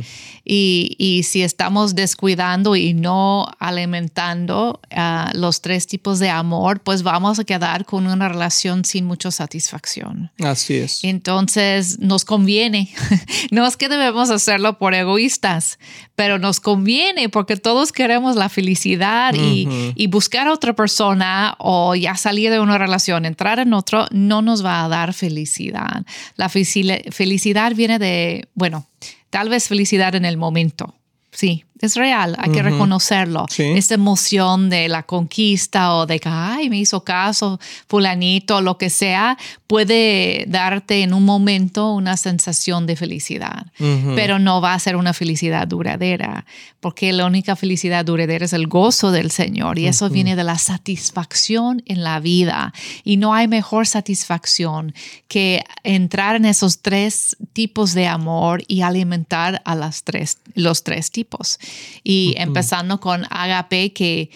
Y, 0.44 0.96
y 0.98 1.22
si 1.22 1.42
estamos 1.42 1.94
descuidando 1.94 2.74
y 2.74 2.94
no 2.94 3.46
alimentando 3.60 4.80
uh, 4.90 5.38
los 5.38 5.62
tres 5.62 5.86
tipos 5.86 6.18
de 6.18 6.28
amor, 6.28 6.80
pues 6.80 7.04
vamos 7.04 7.38
a 7.38 7.44
quedar 7.44 7.84
con 7.84 8.08
una 8.08 8.28
relación 8.28 8.84
sin 8.84 9.04
mucha 9.04 9.30
satisfacción. 9.30 10.32
Así 10.40 10.74
es. 10.74 11.04
Entonces, 11.04 12.00
nos 12.00 12.24
conviene. 12.24 12.92
no 13.52 13.64
es 13.64 13.76
que 13.76 13.88
debemos 13.88 14.30
hacerlo 14.30 14.78
por 14.78 14.94
egoístas, 14.94 15.78
pero 16.22 16.38
nos 16.38 16.60
conviene 16.60 17.28
porque 17.28 17.56
todos 17.56 17.90
queremos 17.90 18.36
la 18.36 18.48
felicidad 18.48 19.34
y, 19.34 19.66
y 19.96 20.06
buscar 20.06 20.46
a 20.46 20.52
otra 20.52 20.72
persona 20.72 21.56
o 21.58 21.96
ya 21.96 22.14
salir 22.14 22.52
de 22.52 22.60
una 22.60 22.78
relación, 22.78 23.24
entrar 23.24 23.58
en 23.58 23.72
otro, 23.72 24.06
no 24.12 24.40
nos 24.40 24.64
va 24.64 24.84
a 24.84 24.88
dar 24.88 25.14
felicidad. 25.14 26.06
La 26.36 26.48
felicidad 26.48 27.74
viene 27.74 27.98
de, 27.98 28.46
bueno, 28.54 28.86
tal 29.30 29.48
vez 29.48 29.66
felicidad 29.66 30.14
en 30.14 30.24
el 30.24 30.36
momento. 30.36 30.94
Sí, 31.32 31.64
es 31.82 31.96
real, 31.96 32.36
hay 32.38 32.50
que 32.52 32.62
reconocerlo. 32.62 33.46
Esta 33.58 33.94
emoción 33.94 34.70
de 34.70 34.88
la 34.88 35.02
conquista 35.02 35.94
o 35.94 36.06
de 36.06 36.20
que, 36.20 36.28
ay, 36.28 36.70
me 36.70 36.78
hizo 36.78 37.02
caso 37.04 37.58
fulanito, 37.88 38.60
lo 38.60 38.78
que 38.78 38.88
sea, 38.88 39.36
puede 39.66 40.44
darte 40.48 41.02
en 41.02 41.12
un 41.12 41.24
momento 41.24 41.92
una 41.92 42.16
sensación 42.16 42.86
de 42.86 42.94
felicidad, 42.94 43.66
pero 44.14 44.38
no 44.38 44.60
va 44.60 44.74
a 44.74 44.78
ser 44.78 44.96
una 44.96 45.12
felicidad 45.12 45.66
duradera, 45.66 46.46
porque 46.80 47.12
la 47.12 47.26
única 47.26 47.56
felicidad 47.56 48.04
duradera 48.04 48.44
es 48.44 48.52
el 48.52 48.66
gozo 48.66 49.10
del 49.10 49.30
Señor 49.30 49.78
y 49.78 49.86
eso 49.86 50.08
viene 50.08 50.36
de 50.36 50.44
la 50.44 50.58
satisfacción 50.58 51.82
en 51.86 52.04
la 52.04 52.20
vida. 52.20 52.72
Y 53.02 53.16
no 53.16 53.34
hay 53.34 53.48
mejor 53.48 53.86
satisfacción 53.86 54.94
que 55.26 55.64
entrar 55.82 56.36
en 56.36 56.44
esos 56.44 56.80
tres 56.80 57.36
tipos 57.52 57.94
de 57.94 58.06
amor 58.06 58.62
y 58.68 58.82
alimentar 58.82 59.62
a 59.64 59.74
las 59.74 60.04
tres, 60.04 60.38
los 60.54 60.84
tres 60.84 61.10
tipos. 61.10 61.58
Y 62.04 62.34
empezando 62.36 63.00
con 63.00 63.26
Agape, 63.30 63.92
que, 63.92 64.30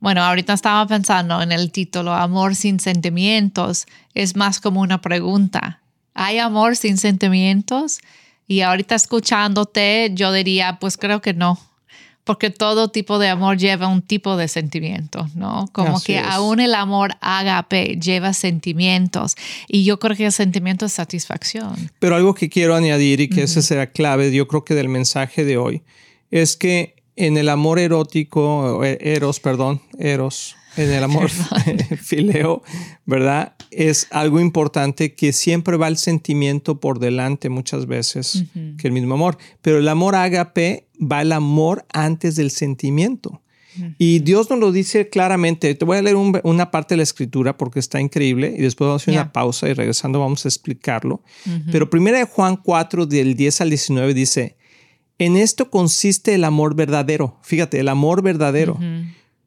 bueno, 0.00 0.22
ahorita 0.22 0.52
estaba 0.52 0.86
pensando 0.86 1.40
en 1.42 1.52
el 1.52 1.70
título, 1.72 2.12
Amor 2.12 2.54
sin 2.54 2.80
sentimientos, 2.80 3.86
es 4.14 4.36
más 4.36 4.60
como 4.60 4.80
una 4.80 5.00
pregunta. 5.00 5.80
¿Hay 6.14 6.38
amor 6.38 6.76
sin 6.76 6.96
sentimientos? 6.96 8.00
Y 8.46 8.60
ahorita 8.60 8.94
escuchándote, 8.94 10.10
yo 10.14 10.32
diría, 10.32 10.78
pues 10.78 10.96
creo 10.96 11.20
que 11.20 11.34
no, 11.34 11.58
porque 12.24 12.50
todo 12.50 12.88
tipo 12.88 13.18
de 13.18 13.28
amor 13.28 13.58
lleva 13.58 13.86
un 13.86 14.02
tipo 14.02 14.36
de 14.36 14.48
sentimiento, 14.48 15.28
¿no? 15.34 15.68
Como 15.72 16.00
que 16.00 16.18
aún 16.18 16.58
el 16.58 16.74
amor 16.74 17.16
agape 17.20 17.98
lleva 18.00 18.32
sentimientos 18.32 19.36
y 19.68 19.84
yo 19.84 19.98
creo 19.98 20.16
que 20.16 20.26
el 20.26 20.32
sentimiento 20.32 20.86
es 20.86 20.92
satisfacción. 20.92 21.90
Pero 21.98 22.16
algo 22.16 22.34
que 22.34 22.48
quiero 22.48 22.74
añadir 22.74 23.20
y 23.20 23.28
que 23.28 23.42
esa 23.42 23.60
será 23.60 23.90
clave, 23.90 24.32
yo 24.32 24.48
creo 24.48 24.64
que 24.64 24.74
del 24.74 24.88
mensaje 24.88 25.44
de 25.44 25.58
hoy, 25.58 25.82
es 26.34 26.56
que 26.56 26.96
en 27.14 27.36
el 27.36 27.48
amor 27.48 27.78
erótico, 27.78 28.84
eh, 28.84 28.98
eros, 29.00 29.38
perdón, 29.38 29.80
eros, 29.98 30.56
En 30.76 30.90
el 30.90 31.04
amor 31.04 31.30
fileo, 32.02 32.64
¿verdad? 33.06 33.54
Es 33.70 34.08
algo 34.10 34.40
importante 34.40 35.14
que 35.14 35.32
siempre 35.32 35.76
va 35.76 35.86
el 35.86 35.96
sentimiento 35.96 36.80
por 36.80 36.98
delante 36.98 37.48
muchas 37.50 37.86
veces 37.86 38.44
que 38.78 38.88
el 38.88 38.92
mismo 38.92 39.14
amor. 39.14 39.38
Pero 39.62 39.78
el 39.78 39.86
amor 39.86 40.16
ágape 40.16 40.88
va 41.00 41.22
el 41.22 41.30
amor 41.30 41.86
antes 41.92 42.34
del 42.34 42.50
sentimiento. 42.50 43.40
Y 43.98 44.20
Dios 44.20 44.50
nos 44.50 44.58
lo 44.58 44.72
dice 44.72 45.08
claramente. 45.08 45.72
Te 45.76 45.84
voy 45.84 45.98
a 45.98 46.02
leer 46.02 46.16
una 46.16 46.70
parte 46.72 46.94
de 46.94 46.98
la 46.98 47.02
escritura 47.04 47.56
porque 47.56 47.78
está 47.78 48.00
increíble 48.00 48.54
y 48.56 48.62
después 48.62 48.86
vamos 48.86 49.02
a 49.02 49.04
hacer 49.04 49.14
una 49.14 49.32
pausa 49.32 49.68
y 49.68 49.74
regresando 49.74 50.18
vamos 50.18 50.44
a 50.44 50.48
explicarlo. 50.48 51.22
Pero 51.70 51.90
primera 51.90 52.18
de 52.18 52.24
Juan 52.24 52.56
4 52.56 53.06
del 53.06 53.36
10 53.36 53.60
al 53.60 53.70
19 53.70 54.14
dice, 54.14 54.56
en 55.18 55.36
esto 55.36 55.70
consiste 55.70 56.34
el 56.34 56.44
amor 56.44 56.74
verdadero. 56.74 57.38
Fíjate, 57.42 57.80
el 57.80 57.88
amor 57.88 58.22
verdadero. 58.22 58.78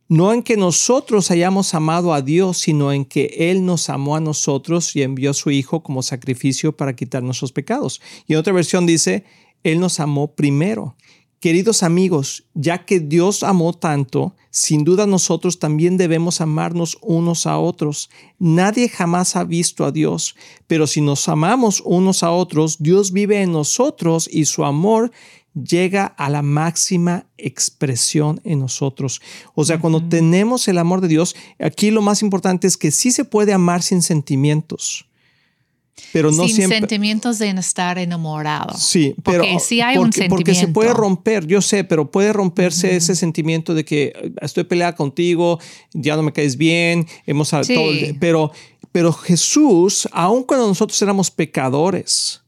No 0.09 0.31
en 0.31 0.41
que 0.41 0.55
nosotros 0.55 1.31
hayamos 1.31 1.73
amado 1.73 2.13
a 2.13 2.21
Dios, 2.21 2.59
sino 2.59 2.93
en 2.93 3.03
que 3.03 3.51
Él 3.51 3.65
nos 3.65 3.89
amó 3.89 4.15
a 4.15 4.21
nosotros 4.21 4.95
y 4.95 5.01
envió 5.01 5.31
a 5.31 5.33
su 5.33 5.51
Hijo 5.51 5.83
como 5.83 6.01
sacrificio 6.01 6.75
para 6.75 6.95
quitar 6.95 7.23
nuestros 7.23 7.51
pecados. 7.51 8.01
Y 8.25 8.33
en 8.33 8.39
otra 8.39 8.53
versión 8.53 8.85
dice, 8.85 9.25
Él 9.63 9.81
nos 9.81 9.99
amó 9.99 10.33
primero. 10.33 10.95
Queridos 11.39 11.83
amigos, 11.83 12.45
ya 12.55 12.83
que 12.83 12.99
Dios 12.99 13.43
amó 13.43 13.71
tanto, 13.71 14.35
sin 14.49 14.83
duda 14.83 15.05
nosotros 15.05 15.59
también 15.59 15.95
debemos 15.95 16.41
amarnos 16.41 16.97
unos 17.03 17.45
a 17.45 17.59
otros. 17.59 18.09
Nadie 18.39 18.89
jamás 18.89 19.35
ha 19.35 19.43
visto 19.43 19.85
a 19.85 19.91
Dios, 19.91 20.35
pero 20.65 20.87
si 20.87 20.99
nos 20.99 21.29
amamos 21.29 21.83
unos 21.85 22.23
a 22.23 22.31
otros, 22.31 22.77
Dios 22.79 23.11
vive 23.11 23.43
en 23.43 23.51
nosotros 23.51 24.27
y 24.31 24.45
su 24.45 24.65
amor 24.65 25.11
llega 25.53 26.05
a 26.05 26.29
la 26.29 26.41
máxima 26.41 27.25
expresión 27.37 28.41
en 28.43 28.59
nosotros. 28.59 29.21
O 29.55 29.65
sea, 29.65 29.79
cuando 29.79 30.07
tenemos 30.07 30.67
el 30.67 30.77
amor 30.77 31.01
de 31.01 31.07
Dios, 31.07 31.35
aquí 31.59 31.91
lo 31.91 32.01
más 32.01 32.21
importante 32.21 32.67
es 32.67 32.77
que 32.77 32.91
sí 32.91 33.11
se 33.11 33.25
puede 33.25 33.53
amar 33.53 33.81
sin 33.81 34.01
sentimientos 34.01 35.07
pero 36.13 36.31
no 36.31 36.47
Sin 36.47 36.67
sentimientos 36.67 37.39
de 37.39 37.49
estar 37.49 37.97
enamorado. 37.97 38.77
Sí, 38.77 39.15
pero 39.23 39.43
porque 39.43 39.59
sí 39.59 39.81
hay 39.81 39.97
un 39.97 40.05
sentimiento. 40.05 40.35
Porque 40.35 40.55
se 40.55 40.67
puede 40.67 40.93
romper, 40.93 41.45
yo 41.45 41.61
sé, 41.61 41.83
pero 41.83 42.09
puede 42.11 42.33
romperse 42.33 42.95
ese 42.95 43.15
sentimiento 43.15 43.73
de 43.73 43.83
que 43.83 44.13
eh, 44.15 44.31
estoy 44.41 44.63
peleada 44.63 44.95
contigo, 44.95 45.59
ya 45.93 46.15
no 46.15 46.23
me 46.23 46.33
caes 46.33 46.57
bien, 46.57 47.07
hemos 47.25 47.49
sí. 47.49 47.73
todo, 47.73 47.91
pero 48.19 48.51
pero 48.91 49.11
Jesús, 49.11 50.07
aun 50.11 50.43
cuando 50.43 50.67
nosotros 50.67 50.99
éramos 51.01 51.29
pecadores, 51.29 52.41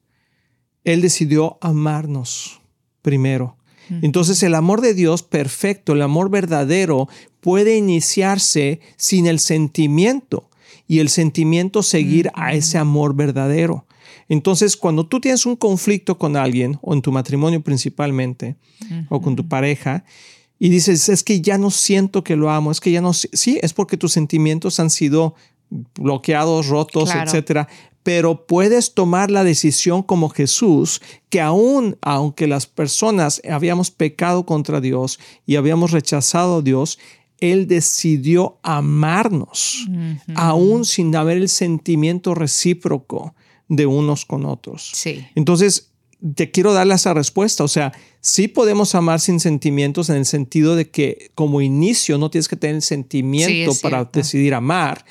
él 0.84 1.01
decidió 1.01 1.58
amarnos 1.62 2.58
primero. 3.01 3.56
Entonces 4.01 4.44
el 4.44 4.53
amor 4.53 4.82
de 4.82 4.94
Dios 4.94 5.24
perfecto, 5.24 5.94
el 5.94 6.03
amor 6.03 6.29
verdadero, 6.29 7.10
puede 7.41 7.75
iniciarse 7.75 8.82
sin 8.98 9.25
el 9.25 9.39
sentimiento 9.39 10.48
y 10.88 11.00
el 11.00 11.10
sentimiento 11.10 11.82
seguir 11.82 12.29
a 12.36 12.53
ese 12.53 12.77
amor 12.77 13.15
verdadero. 13.15 13.86
Entonces, 14.27 14.77
cuando 14.77 15.08
tú 15.08 15.20
tienes 15.20 15.46
un 15.48 15.56
conflicto 15.56 16.18
con 16.20 16.36
alguien, 16.36 16.77
o 16.82 16.94
en 16.94 17.01
tu 17.01 17.12
matrimonio 17.12 17.62
principalmente, 17.62 18.56
o 19.10 19.22
con 19.22 19.36
tu 19.36 19.48
pareja, 19.48 20.03
y 20.60 20.70
dices, 20.70 21.10
es 21.10 21.24
que 21.24 21.41
ya 21.41 21.58
no 21.58 21.72
siento 21.72 22.24
que 22.24 22.36
lo 22.36 22.51
amo, 22.51 22.72
es 22.72 22.79
que 22.79 22.91
ya 22.91 23.01
no, 23.01 23.13
sí, 23.13 23.60
es 23.62 23.74
porque 23.74 23.98
tus 23.98 24.12
sentimientos 24.12 24.79
han 24.79 24.89
sido 24.89 25.36
bloqueados, 25.96 26.68
rotos, 26.68 27.10
etcétera. 27.13 27.68
Pero 28.09 28.47
puedes 28.47 28.95
tomar 28.95 29.29
la 29.29 29.43
decisión 29.43 30.01
como 30.01 30.29
Jesús, 30.29 30.99
que 31.29 31.41
aún, 31.41 31.95
aunque 32.01 32.47
las 32.47 32.65
personas 32.65 33.39
habíamos 33.47 33.91
pecado 33.91 34.47
contra 34.47 34.81
Dios 34.81 35.19
y 35.45 35.57
habíamos 35.57 35.91
rechazado 35.91 36.57
a 36.57 36.61
Dios, 36.63 36.97
él 37.39 37.67
decidió 37.67 38.57
amarnos, 38.63 39.87
aún 40.33 40.85
sin 40.85 41.15
haber 41.15 41.37
el 41.37 41.49
sentimiento 41.49 42.33
recíproco 42.33 43.35
de 43.67 43.85
unos 43.85 44.25
con 44.25 44.43
otros. 44.43 44.89
Sí. 44.95 45.23
Entonces, 45.35 45.88
te 46.35 46.51
quiero 46.51 46.73
darle 46.73 46.95
esa 46.95 47.13
respuesta. 47.13 47.63
O 47.63 47.67
sea, 47.67 47.93
sí 48.21 48.49
podemos 48.49 48.93
amar 48.95 49.21
sin 49.21 49.39
sentimientos 49.39 50.09
en 50.09 50.17
el 50.17 50.25
sentido 50.25 50.75
de 50.75 50.89
que 50.89 51.31
como 51.33 51.61
inicio 51.61 52.17
no 52.17 52.29
tienes 52.29 52.49
que 52.49 52.57
tener 52.57 52.75
el 52.77 52.81
sentimiento 52.81 53.71
para 53.81 54.03
decidir 54.03 54.53
amar, 54.53 55.05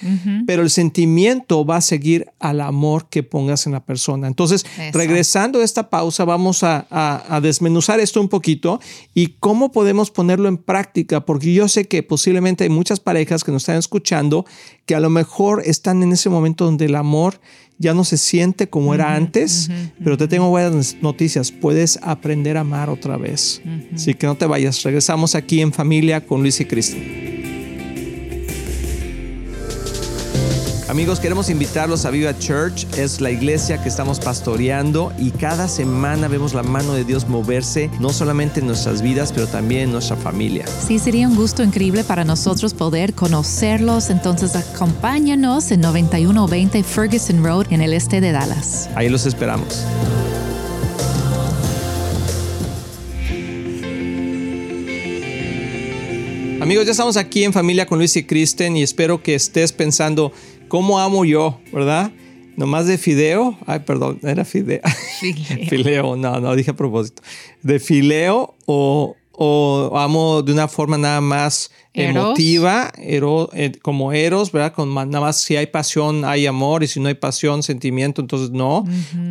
pero 0.47 0.63
el 0.63 0.71
sentimiento 0.71 1.65
va 1.65 1.77
a 1.77 1.81
seguir 1.81 2.27
al 2.39 2.61
amor 2.61 3.09
que 3.09 3.23
pongas 3.23 3.67
en 3.67 3.73
la 3.73 3.85
persona. 3.85 4.27
Entonces, 4.27 4.67
regresando 4.93 5.61
a 5.61 5.65
esta 5.65 5.89
pausa, 5.89 6.25
vamos 6.25 6.63
a, 6.63 6.87
a, 6.91 7.41
desmenuzar 7.41 8.01
esto 8.01 8.21
un 8.21 8.29
poquito 8.29 8.81
y 9.15 9.37
cómo 9.41 9.73
podemos 9.73 10.11
ponerlo 10.11 10.49
en 10.49 10.59
práctica, 10.59 11.25
porque 11.25 11.55
yo 11.55 11.69
sé 11.69 11.87
que 11.87 12.03
posiblemente 12.03 12.65
hay 12.65 12.71
muchas 12.71 13.01
parejas 13.01 13.45
que 13.45 13.53
nos 13.53 13.63
están 13.63 13.77
escuchando 13.77 14.45
que 14.85 14.95
a 14.95 15.01
lo 15.01 15.11
mejor 15.11 15.63
están 15.65 16.03
en 16.03 16.13
ese 16.13 16.29
momento 16.31 16.65
donde 16.65 16.87
el 16.87 16.95
amor 16.95 17.41
ya 17.79 17.95
no 17.95 18.05
se 18.05 18.17
siente 18.17 18.69
como 18.69 18.95
era 18.95 19.15
antes, 19.15 19.71
pero 20.03 20.17
te 20.17 20.29
tengo 20.29 20.51
buenas 20.51 20.97
noticias, 21.01 21.53
puedes 21.53 21.99
aprender 22.03 22.57
a 22.57 22.61
amar 22.61 22.91
otra 22.91 23.17
vez. 23.17 23.63
Así 23.95 24.15
que 24.15 24.27
no 24.27 24.37
te 24.37 24.47
vayas, 24.47 24.83
regresamos 24.83 25.35
aquí 25.35 25.61
en 25.61 25.73
familia 25.73 26.21
con 26.21 26.43
Luis 26.43 26.61
y 26.61 26.65
Cristo. 26.65 26.97
Amigos, 30.89 31.21
queremos 31.21 31.51
invitarlos 31.51 32.07
a 32.07 32.11
Viva 32.11 32.39
Church. 32.39 32.87
Es 32.97 33.21
la 33.21 33.31
iglesia 33.31 33.83
que 33.83 33.91
estamos 33.91 34.21
pastoreando 34.21 35.13
y 35.19 35.33
cada 35.33 35.69
semana 35.69 36.29
vemos 36.29 36.55
la 36.55 36.63
mano 36.63 36.95
de 36.95 37.05
Dios 37.05 37.29
moverse, 37.29 37.91
no 38.01 38.09
solamente 38.11 38.61
en 38.61 38.69
nuestras 38.69 39.03
vidas, 39.03 39.31
pero 39.35 39.47
también 39.47 39.83
en 39.83 39.93
nuestra 39.93 40.17
familia. 40.17 40.65
Sí, 40.67 40.99
sería 40.99 41.29
un 41.29 41.37
gusto 41.37 41.63
increíble 41.63 42.05
para 42.05 42.25
nosotros 42.25 42.73
poder 42.73 43.13
conocerlos. 43.13 44.09
Entonces, 44.09 44.57
acompáñanos 44.57 45.71
en 45.73 45.83
9120 45.83 46.83
Ferguson 46.83 47.45
Road 47.45 47.67
en 47.71 47.83
el 47.83 47.93
este 47.93 48.23
de 48.23 48.33
Dallas. 48.33 48.89
Ahí 48.95 49.11
los 49.11 49.27
esperamos. 49.27 49.85
Amigos, 56.61 56.87
ya 56.87 56.91
estamos 56.91 57.17
aquí 57.17 57.45
en 57.45 57.53
familia 57.53 57.87
con 57.87 57.99
Luis 57.99 58.17
y 58.17 58.25
Kristen 58.25 58.77
y 58.77 58.83
espero 58.83 59.23
que 59.23 59.37
estés 59.37 59.73
pensando, 59.73 60.33
¿cómo 60.69 60.99
amo 60.99 61.25
yo? 61.25 61.61
¿Verdad? 61.73 62.13
Nomás 62.57 62.87
de 62.87 62.99
fideo. 62.99 63.57
Ay, 63.67 63.81
perdón, 63.81 64.19
era 64.23 64.45
fideo. 64.45 64.81
Fileo. 65.69 66.17
no, 66.17 66.41
no, 66.41 66.55
dije 66.57 66.73
a 66.73 66.77
propósito. 66.77 67.23
De 67.63 67.79
fileo 67.79 68.57
o, 68.67 69.15
amo 69.95 70.43
de 70.43 70.53
una 70.53 70.67
forma 70.67 70.99
nada 70.99 71.21
más 71.21 71.71
emotiva, 71.95 72.91
eh, 72.99 73.73
como 73.83 74.13
eros, 74.13 74.51
¿verdad? 74.51 74.73
Con 74.73 74.93
nada 74.93 75.21
más 75.21 75.37
si 75.37 75.57
hay 75.57 75.69
pasión, 75.69 76.25
hay 76.25 76.47
amor, 76.47 76.83
y 76.83 76.89
si 76.89 76.99
no 76.99 77.09
hay 77.09 77.15
pasión, 77.15 77.63
sentimiento, 77.63 78.21
entonces 78.21 78.51
no. 78.51 78.85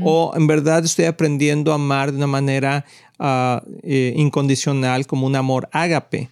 O 0.03 0.31
en 0.35 0.47
verdad 0.47 0.85
estoy 0.85 1.05
aprendiendo 1.05 1.73
a 1.73 1.75
amar 1.75 2.11
de 2.11 2.17
una 2.17 2.27
manera 2.27 2.85
ah, 3.19 3.61
eh, 3.83 4.13
incondicional, 4.15 5.05
como 5.05 5.27
un 5.27 5.35
amor 5.35 5.67
ágape. 5.73 6.29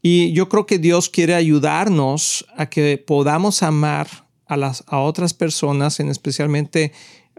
Y 0.00 0.32
yo 0.32 0.48
creo 0.48 0.64
que 0.64 0.78
Dios 0.78 1.10
quiere 1.10 1.34
ayudarnos 1.34 2.46
a 2.56 2.70
que 2.70 3.02
podamos 3.04 3.62
amar 3.62 4.27
a, 4.48 4.56
las, 4.56 4.84
a 4.86 4.98
otras 4.98 5.34
personas, 5.34 6.00
en 6.00 6.08
especialmente 6.08 6.92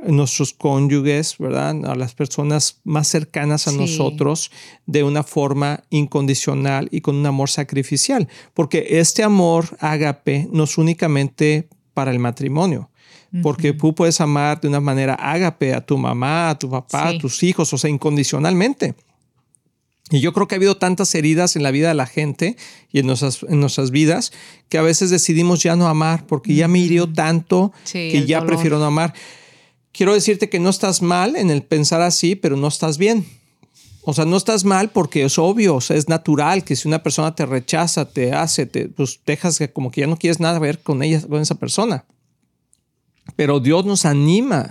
nuestros 0.08 0.54
cónyuges, 0.54 1.36
¿verdad? 1.38 1.86
A 1.86 1.96
las 1.96 2.14
personas 2.14 2.80
más 2.84 3.08
cercanas 3.08 3.68
a 3.68 3.72
nosotros 3.72 4.52
de 4.86 5.04
una 5.04 5.24
forma 5.24 5.84
incondicional 5.90 6.88
y 6.92 7.02
con 7.02 7.16
un 7.16 7.26
amor 7.26 7.50
sacrificial. 7.50 8.28
Porque 8.54 9.00
este 9.00 9.24
amor 9.24 9.78
ágape 9.80 10.48
no 10.52 10.64
es 10.64 10.78
únicamente 10.78 11.68
para 11.94 12.12
el 12.12 12.20
matrimonio. 12.20 12.90
Porque 13.44 13.74
tú 13.74 13.94
puedes 13.94 14.22
amar 14.22 14.60
de 14.60 14.70
una 14.70 14.80
manera 14.80 15.14
ágape 15.14 15.76
a 15.76 15.86
tu 15.86 15.98
mamá, 16.00 16.50
a 16.50 16.58
tu 16.58 16.68
papá, 16.68 17.10
a 17.10 17.18
tus 17.20 17.44
hijos, 17.44 17.72
o 17.72 17.78
sea, 17.78 17.90
incondicionalmente. 17.90 18.96
Y 20.12 20.22
yo 20.22 20.34
creo 20.34 20.48
que 20.48 20.56
ha 20.56 20.58
habido 20.58 20.78
tantas 20.78 21.14
heridas 21.14 21.56
en 21.56 21.64
la 21.64 21.72
vida 21.72 21.90
de 21.90 21.94
la 21.94 22.08
gente 22.08 22.58
y 22.92 23.00
en 23.00 23.08
nuestras, 23.08 23.44
en 23.48 23.60
nuestras 23.60 23.92
vidas 23.92 24.32
que 24.68 24.78
a 24.78 24.82
veces 24.82 25.12
decidimos 25.12 25.62
ya 25.62 25.76
no 25.76 25.88
amar 25.88 26.26
porque 26.26 26.56
ya 26.56 26.68
me 26.68 26.80
hirió 26.80 27.12
tanto 27.12 27.72
que 27.92 28.26
ya 28.26 28.44
prefiero 28.46 28.80
no 28.80 28.86
amar. 28.86 29.14
Quiero 29.92 30.14
decirte 30.14 30.50
que 30.50 30.60
no 30.60 30.70
estás 30.70 31.02
mal 31.02 31.36
en 31.36 31.52
el 31.52 31.62
pensar 31.64 32.02
así, 32.02 32.36
pero 32.36 32.58
no 32.58 32.68
estás 32.68 32.98
bien. 32.98 33.26
O 34.04 34.14
sea, 34.14 34.26
no 34.26 34.38
estás 34.38 34.66
mal 34.66 34.90
porque 34.90 35.24
es 35.24 35.38
obvio, 35.38 35.76
o 35.76 35.82
sea, 35.82 35.96
es 35.98 36.08
natural 36.10 36.64
que 36.64 36.76
si 36.76 36.88
una 36.88 37.04
persona 37.04 37.36
te 37.36 37.46
rechaza, 37.46 38.06
te 38.06 38.34
hace, 38.34 38.66
te, 38.66 38.88
pues 38.88 39.20
dejas 39.26 39.60
que 39.60 39.72
como 39.72 39.92
que 39.92 40.02
ya 40.02 40.08
no 40.08 40.18
quieres 40.18 40.40
nada 40.40 40.58
ver 40.58 40.80
con 40.80 41.04
ella, 41.04 41.22
con 41.22 41.42
esa 41.42 41.56
persona. 41.56 42.06
Pero 43.36 43.60
Dios 43.60 43.86
nos 43.86 44.06
anima 44.06 44.68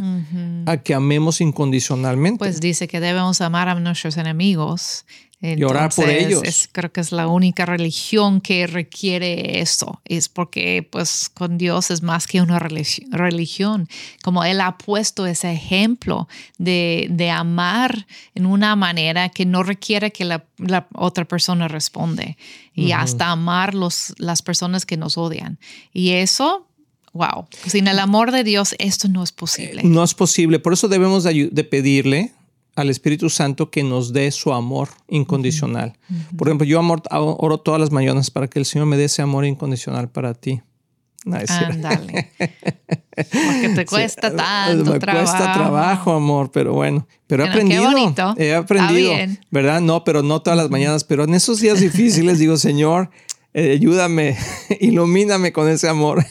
a 0.67 0.77
que 0.79 0.95
amemos 0.95 1.41
incondicionalmente. 1.41 2.39
Pues 2.39 2.61
dice 2.61 2.89
que 2.89 2.99
debemos 2.99 3.41
amar 3.41 3.69
a 3.69 3.79
nuestros 3.79 4.17
enemigos 4.17 5.05
y 5.41 5.63
orar 5.63 5.93
por 5.95 6.09
ellos. 6.09 6.69
creo 6.73 6.91
que 6.91 7.01
es 7.01 7.13
la 7.13 7.29
única 7.29 7.65
religión 7.65 8.41
que 8.41 8.67
requiere 8.67 9.61
eso. 9.61 10.01
Es 10.05 10.29
porque 10.29 10.87
pues 10.91 11.29
con 11.33 11.59
Dios 11.59 11.93
es 11.93 12.03
más 12.03 12.27
que 12.27 12.41
una 12.41 12.59
religión. 12.59 13.89
Como 14.23 14.43
Él 14.43 14.61
ha 14.61 14.79
puesto 14.79 15.27
ese 15.27 15.53
ejemplo 15.53 16.29
de, 16.59 17.07
de 17.11 17.31
amar 17.31 18.07
en 18.35 18.47
una 18.47 18.75
manera 18.75 19.29
que 19.29 19.47
no 19.47 19.63
requiere 19.63 20.11
que 20.11 20.25
la, 20.25 20.45
otra 20.95 21.25
persona 21.25 21.69
responde. 21.69 22.37
Y 22.75 22.93
hasta 22.93 23.31
amar 23.31 23.75
los, 23.75 24.15
las 24.19 24.41
personas 24.41 24.87
que 24.87 24.97
nos 24.97 25.19
odian. 25.19 25.59
Y 25.93 26.11
eso 26.11 26.69
wow, 27.13 27.47
sin 27.67 27.89
el 27.89 27.99
amor 27.99 28.31
de 28.33 28.45
Dios 28.45 28.75
esto 28.79 29.09
no 29.09 29.23
es 29.23 29.33
posible. 29.33 29.83
No 29.83 30.05
es 30.05 30.15
posible, 30.15 30.59
por 30.59 30.73
eso 30.73 30.89
debemos 30.89 31.25
de, 31.25 31.65
pedirle 31.65 32.33
al 32.79 32.91
Espíritu 32.91 33.29
Santo 33.29 33.71
que 33.71 33.83
nos 33.83 34.13
dé 34.13 34.31
su 34.31 34.53
amor 34.53 34.89
incondicional. 35.09 35.99
Por 36.37 36.49
ejemplo, 36.49 36.67
yo 36.67 36.79
amor, 36.79 37.03
oro 37.11 37.59
todas 37.59 37.81
las 37.81 37.91
mañanas 37.91 38.31
para 38.31 38.49
que 38.49 38.59
el 38.59 38.65
Señor 38.65 38.87
me 38.87 38.97
dé 38.97 39.05
ese 39.05 39.21
amor 39.21 39.45
incondicional 39.45 40.09
para 40.09 40.35
ti. 40.35 40.63
Ándale. 41.27 42.33
Porque 43.17 43.69
te 43.75 43.85
cuesta 43.85 44.35
tanto 44.35 44.93
me 44.93 45.01
cuesta 45.01 45.53
trabajo, 45.53 46.13
amor, 46.13 46.53
pero 46.53 46.73
bueno, 46.73 47.07
pero 47.27 47.45
he 47.45 47.49
aprendido. 47.49 47.91
He 48.37 48.55
aprendido, 48.55 49.13
¿verdad? 49.51 49.81
No, 49.81 50.05
pero 50.05 50.23
no 50.23 50.41
todas 50.41 50.57
las 50.57 50.71
mañanas, 50.71 51.03
pero 51.03 51.25
en 51.25 51.35
esos 51.35 51.61
días 51.61 51.81
difíciles 51.81 52.39
digo, 52.39 52.57
Señor, 52.57 53.11
eh, 53.55 53.73
ayúdame, 53.73 54.37
ilumíname 54.81 55.53
con 55.53 55.69
ese 55.69 55.89
amor. 55.89 56.25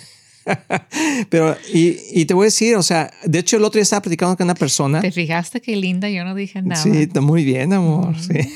Pero, 1.30 1.56
y, 1.74 2.26
te 2.26 2.34
voy 2.34 2.46
a 2.46 2.48
decir, 2.48 2.76
o 2.76 2.84
sea, 2.84 3.12
de 3.24 3.40
hecho 3.40 3.58
el 3.58 3.64
otro 3.64 3.78
día 3.78 3.84
estaba 3.84 4.02
platicando 4.02 4.36
con 4.38 4.46
una 4.46 4.56
persona. 4.56 5.02
¿Te 5.02 5.12
fijaste 5.12 5.62
qué 5.62 5.76
linda? 5.76 6.10
Yo 6.10 6.24
no 6.24 6.36
dije 6.36 6.62
nada. 6.62 6.82
Sí, 6.82 6.92
está 6.94 7.22
muy 7.22 7.44
bien, 7.44 7.74
amor. 7.74 8.16
Mm. 8.16 8.20
Sí. 8.20 8.54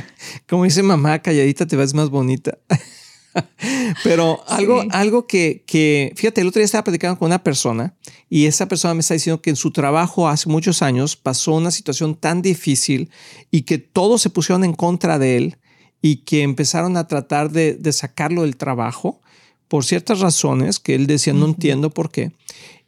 Como 0.48 0.64
dice 0.64 0.82
mamá, 0.82 1.20
calladita 1.20 1.66
te 1.66 1.76
ves 1.76 1.94
más 1.94 2.10
bonita. 2.10 2.58
Pero 4.02 4.42
algo, 4.48 4.82
algo 4.90 5.26
que, 5.26 5.62
que, 5.66 6.12
fíjate, 6.16 6.40
el 6.40 6.48
otro 6.48 6.60
día 6.60 6.64
estaba 6.64 6.84
platicando 6.84 7.18
con 7.18 7.26
una 7.26 7.42
persona 7.42 7.94
y 8.30 8.46
esa 8.46 8.66
persona 8.66 8.94
me 8.94 9.00
está 9.00 9.12
diciendo 9.12 9.42
que 9.42 9.50
en 9.50 9.56
su 9.56 9.72
trabajo 9.72 10.26
hace 10.26 10.48
muchos 10.48 10.80
años 10.80 11.16
pasó 11.16 11.52
una 11.52 11.70
situación 11.70 12.14
tan 12.14 12.40
difícil 12.40 13.10
y 13.50 13.62
que 13.62 13.76
todos 13.76 14.22
se 14.22 14.30
pusieron 14.30 14.64
en 14.64 14.72
contra 14.72 15.18
de 15.18 15.36
él 15.36 15.58
y 16.00 16.24
que 16.24 16.42
empezaron 16.42 16.96
a 16.96 17.08
tratar 17.08 17.50
de, 17.50 17.74
de 17.74 17.92
sacarlo 17.92 18.42
del 18.42 18.56
trabajo 18.56 19.20
por 19.68 19.84
ciertas 19.84 20.20
razones 20.20 20.78
que 20.78 20.94
él 20.94 21.06
decía, 21.06 21.32
no 21.32 21.46
entiendo 21.46 21.90
por 21.90 22.10
qué. 22.10 22.32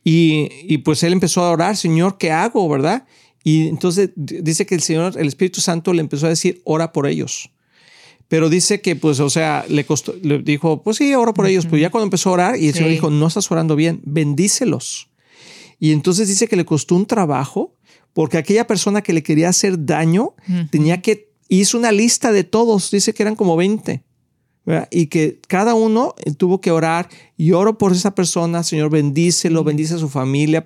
Y, 0.04 0.78
pues 0.78 1.02
él 1.02 1.12
empezó 1.12 1.44
a 1.44 1.50
orar, 1.50 1.76
Señor, 1.76 2.16
¿qué 2.16 2.30
hago? 2.30 2.66
¿Verdad? 2.68 3.06
Y 3.44 3.68
entonces 3.68 4.11
dice 4.16 4.64
que 4.64 4.75
el 4.75 4.80
Señor, 4.80 5.14
el 5.18 5.28
Espíritu 5.28 5.61
Santo 5.61 5.92
le 5.92 6.00
empezó 6.00 6.26
a 6.26 6.30
decir, 6.30 6.62
ora 6.64 6.92
por 6.92 7.06
ellos. 7.06 7.50
Pero 8.28 8.49
dice 8.49 8.80
que, 8.80 8.97
pues, 8.97 9.20
o 9.20 9.30
sea, 9.30 9.64
le 9.68 9.85
costó, 9.85 10.14
le 10.23 10.38
dijo, 10.38 10.82
pues 10.82 10.99
sí, 10.99 11.14
oro 11.14 11.35
por 11.35 11.47
ellos. 11.47 11.64
Pero 11.64 11.78
ya 11.78 11.90
cuando 11.90 12.04
empezó 12.04 12.30
a 12.30 12.32
orar 12.32 12.56
y 12.58 12.68
el 12.68 12.75
Señor 12.75 12.90
dijo, 12.90 13.11
no 13.11 13.26
estás 13.26 13.50
orando 13.50 13.76
bien, 13.76 14.00
bendícelos. 14.04 15.08
Y 15.78 15.92
entonces 15.92 16.28
dice 16.28 16.49
que 16.49 16.56
le 16.56 16.64
costó 16.64 16.94
un 16.94 17.06
trabajo 17.06 17.75
porque 18.12 18.37
aquella 18.37 18.66
persona 18.66 19.02
que 19.02 19.12
le 19.12 19.23
quería 19.23 19.49
hacer 19.49 19.85
daño 19.85 20.35
tenía 20.70 21.00
que, 21.00 21.30
hizo 21.49 21.78
una 21.78 21.92
lista 21.92 22.32
de 22.32 22.44
todos, 22.44 22.90
dice 22.90 23.14
que 23.14 23.23
eran 23.23 23.37
como 23.37 23.56
20 23.56 24.02
y 24.90 25.06
que 25.06 25.40
cada 25.46 25.75
uno 25.75 26.14
eh, 26.18 26.32
tuvo 26.32 26.60
que 26.60 26.70
orar 26.70 27.08
y 27.37 27.52
oro 27.52 27.78
por 27.78 27.92
esa 27.92 28.14
persona, 28.14 28.62
Señor, 28.62 28.90
bendícelo, 28.90 29.64
bendice 29.64 29.94
a 29.94 29.98
su 29.98 30.08
familia, 30.08 30.64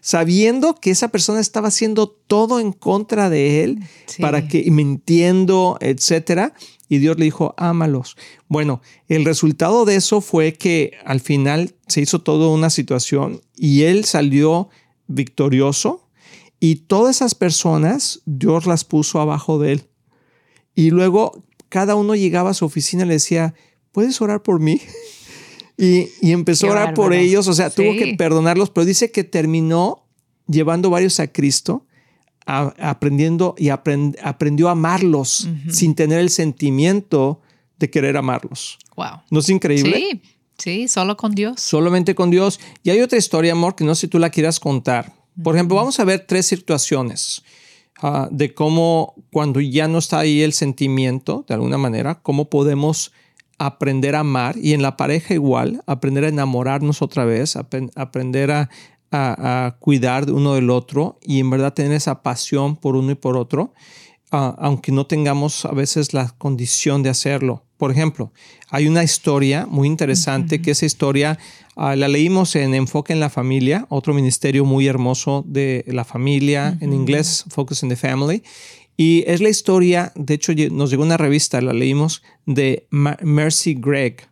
sabiendo 0.00 0.74
que 0.74 0.90
esa 0.90 1.08
persona 1.08 1.40
estaba 1.40 1.68
haciendo 1.68 2.08
todo 2.08 2.60
en 2.60 2.72
contra 2.72 3.28
de 3.28 3.64
él, 3.64 3.80
para 4.20 4.48
que 4.48 4.70
mintiendo, 4.70 5.76
etcétera. 5.80 6.54
Y 6.88 6.98
Dios 6.98 7.18
le 7.18 7.24
dijo, 7.24 7.54
ámalos. 7.56 8.16
Bueno, 8.48 8.82
el 9.08 9.24
resultado 9.24 9.84
de 9.84 9.96
eso 9.96 10.20
fue 10.20 10.52
que 10.52 10.92
al 11.04 11.20
final 11.20 11.74
se 11.88 12.02
hizo 12.02 12.20
toda 12.20 12.48
una 12.48 12.70
situación 12.70 13.40
y 13.56 13.82
él 13.82 14.04
salió 14.04 14.68
victorioso 15.06 16.08
y 16.60 16.76
todas 16.76 17.16
esas 17.16 17.34
personas 17.34 18.20
Dios 18.24 18.66
las 18.66 18.84
puso 18.84 19.20
abajo 19.20 19.58
de 19.58 19.72
él. 19.72 19.82
Y 20.74 20.90
luego 20.90 21.42
cada 21.72 21.94
uno 21.94 22.14
llegaba 22.14 22.50
a 22.50 22.54
su 22.54 22.66
oficina 22.66 23.04
y 23.04 23.06
le 23.06 23.14
decía, 23.14 23.54
¿puedes 23.92 24.20
orar 24.20 24.42
por 24.42 24.60
mí? 24.60 24.80
Y, 25.78 26.30
empezó 26.30 26.68
a 26.68 26.72
orar 26.72 26.94
por 26.94 27.12
ellos, 27.12 27.48
o 27.48 27.54
sea, 27.54 27.68
tuvo 27.70 27.96
que 27.96 28.14
perdonarlos, 28.16 28.70
pero 28.70 28.84
dice 28.84 29.10
que 29.10 29.24
terminó 29.24 30.06
llevando 30.46 30.90
varios 30.90 31.18
a 31.18 31.32
Cristo, 31.32 31.86
aprendiendo 32.46 33.56
y 33.58 33.70
aprendió 33.70 34.68
a 34.68 34.72
amarlos 34.72 35.48
sin 35.68 35.96
tener 35.96 36.20
el 36.20 36.28
sentimiento 36.28 37.40
de 37.78 37.90
querer 37.90 38.16
amarlos. 38.16 38.78
Wow. 38.96 39.22
¿No 39.30 39.40
es 39.40 39.48
increíble? 39.48 39.96
Sí, 39.96 40.22
sí, 40.58 40.88
solo 40.88 41.16
con 41.16 41.34
Dios. 41.34 41.60
Solamente 41.60 42.14
con 42.14 42.30
Dios. 42.30 42.60
Y 42.84 42.90
hay 42.90 43.00
otra 43.00 43.18
historia, 43.18 43.52
amor, 43.52 43.74
que 43.74 43.82
no 43.82 43.96
sé 43.96 44.02
si 44.02 44.08
tú 44.08 44.20
la 44.20 44.30
quieras 44.30 44.60
contar. 44.60 45.14
Por 45.42 45.56
ejemplo, 45.56 45.78
vamos 45.78 45.98
a 45.98 46.04
ver 46.04 46.26
tres 46.28 46.46
situaciones. 46.46 47.42
Ah, 48.04 48.28
de 48.32 48.52
cómo 48.52 49.14
cuando 49.30 49.60
ya 49.60 49.86
no 49.86 49.98
está 49.98 50.18
ahí 50.18 50.42
el 50.42 50.52
sentimiento, 50.52 51.44
de 51.46 51.54
alguna 51.54 51.78
manera, 51.78 52.16
cómo 52.20 52.50
podemos 52.50 53.12
aprender 53.58 54.16
a 54.16 54.20
amar 54.20 54.58
y 54.58 54.72
en 54.72 54.82
la 54.82 54.96
pareja 54.96 55.34
igual, 55.34 55.84
aprender 55.86 56.24
a 56.24 56.28
enamorarnos 56.28 57.00
otra 57.00 57.24
vez, 57.24 57.54
aprender 57.56 58.50
a, 58.50 58.70
a, 59.12 59.76
cuidar 59.78 60.26
de 60.26 60.32
uno 60.32 60.54
del 60.54 60.70
otro 60.70 61.20
y 61.22 61.38
en 61.38 61.50
verdad 61.50 61.74
tener 61.74 61.92
esa 61.92 62.22
pasión 62.22 62.74
por 62.74 62.96
uno 62.96 63.12
y 63.12 63.14
por 63.14 63.36
otro, 63.36 63.72
ah, 64.32 64.56
aunque 64.58 64.90
no 64.90 65.06
tengamos 65.06 65.64
a 65.64 65.70
veces 65.70 66.12
la 66.12 66.28
condición 66.38 67.04
de 67.04 67.10
hacerlo. 67.10 67.62
Por 67.76 67.92
ejemplo, 67.92 68.32
hay 68.68 68.88
una 68.88 69.04
historia 69.04 69.66
muy 69.66 69.86
interesante 69.86 70.60
que 70.60 70.72
esa 70.72 70.86
historia 70.86 71.38
ah, 71.76 71.96
la 71.96 72.08
leímos 72.08 72.54
en 72.56 72.74
Enfoque 72.74 73.12
en 73.12 73.20
la 73.20 73.30
Familia, 73.30 73.86
otro 73.88 74.14
ministerio 74.14 74.64
muy 74.64 74.86
hermoso 74.86 75.44
de 75.46 75.84
la 75.88 76.04
familia, 76.04 76.76
en 76.80 76.92
inglés 76.92 77.44
Focus 77.48 77.82
in 77.82 77.88
the 77.88 77.96
Family. 77.96 78.42
Y 78.96 79.24
es 79.26 79.40
la 79.40 79.48
historia, 79.48 80.12
de 80.14 80.34
hecho 80.34 80.52
nos 80.70 80.90
llegó 80.90 81.02
una 81.02 81.16
revista, 81.16 81.60
la 81.60 81.72
leímos, 81.72 82.22
de 82.46 82.86
Mercy 82.90 83.74
Gregg. 83.74 84.28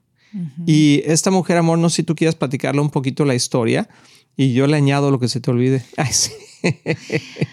Y 0.64 1.02
esta 1.06 1.32
mujer, 1.32 1.56
amor, 1.56 1.78
no 1.78 1.90
sé 1.90 1.96
si 1.96 2.02
tú 2.04 2.14
quieras 2.14 2.36
platicarle 2.36 2.80
un 2.80 2.90
poquito 2.90 3.24
la 3.24 3.34
historia 3.34 3.88
y 4.36 4.52
yo 4.52 4.66
le 4.66 4.76
añado 4.76 5.10
lo 5.10 5.18
que 5.18 5.28
se 5.28 5.40
te 5.40 5.50
olvide. 5.50 5.84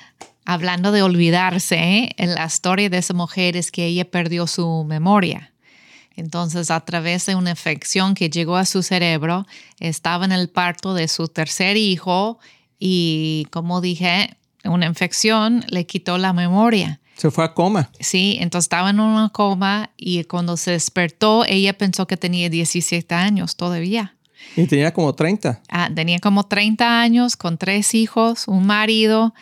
Hablando 0.46 0.92
de 0.92 1.02
olvidarse, 1.02 1.76
¿eh? 1.76 2.16
la 2.18 2.46
historia 2.46 2.90
de 2.90 3.00
esa 3.00 3.14
mujer 3.14 3.58
es 3.58 3.72
que 3.72 3.86
ella 3.86 4.10
perdió 4.10 4.48
su 4.48 4.86
memoria. 4.86 5.54
Entonces, 6.18 6.72
a 6.72 6.80
través 6.82 7.28
de 7.28 7.36
una 7.36 7.52
infección 7.52 8.16
que 8.16 8.30
llegó 8.30 8.58
a 8.58 8.66
su 8.66 8.82
cerebro, 8.82 9.46
estaba 9.80 10.26
en 10.26 10.32
el 10.32 10.50
parto 10.50 10.96
de 10.96 11.08
su 11.08 11.28
tercer 11.28 11.78
hijo 11.78 12.40
y, 12.80 13.48
como 13.52 13.82
dije, 13.82 14.36
una 14.66 14.88
infección 14.88 15.64
le 15.70 15.86
quitó 15.86 16.18
la 16.18 16.34
memoria. 16.34 17.00
Se 17.16 17.30
fue 17.30 17.46
a 17.46 17.54
coma. 17.54 17.92
Sí, 18.00 18.38
entonces 18.42 18.66
estaba 18.66 18.90
en 18.90 19.00
una 19.00 19.30
coma 19.30 19.92
y 19.96 20.24
cuando 20.24 20.58
se 20.58 20.72
despertó, 20.72 21.46
ella 21.46 21.78
pensó 21.78 22.08
que 22.08 22.18
tenía 22.18 22.50
17 22.50 23.14
años 23.14 23.56
todavía. 23.56 24.16
Y 24.56 24.66
tenía 24.66 24.92
como 24.94 25.14
30. 25.14 25.62
Ah, 25.70 25.90
tenía 25.94 26.18
como 26.18 26.48
30 26.48 27.00
años, 27.00 27.36
con 27.36 27.60
tres 27.60 27.94
hijos, 27.94 28.48
un 28.48 28.66
marido 28.66 29.36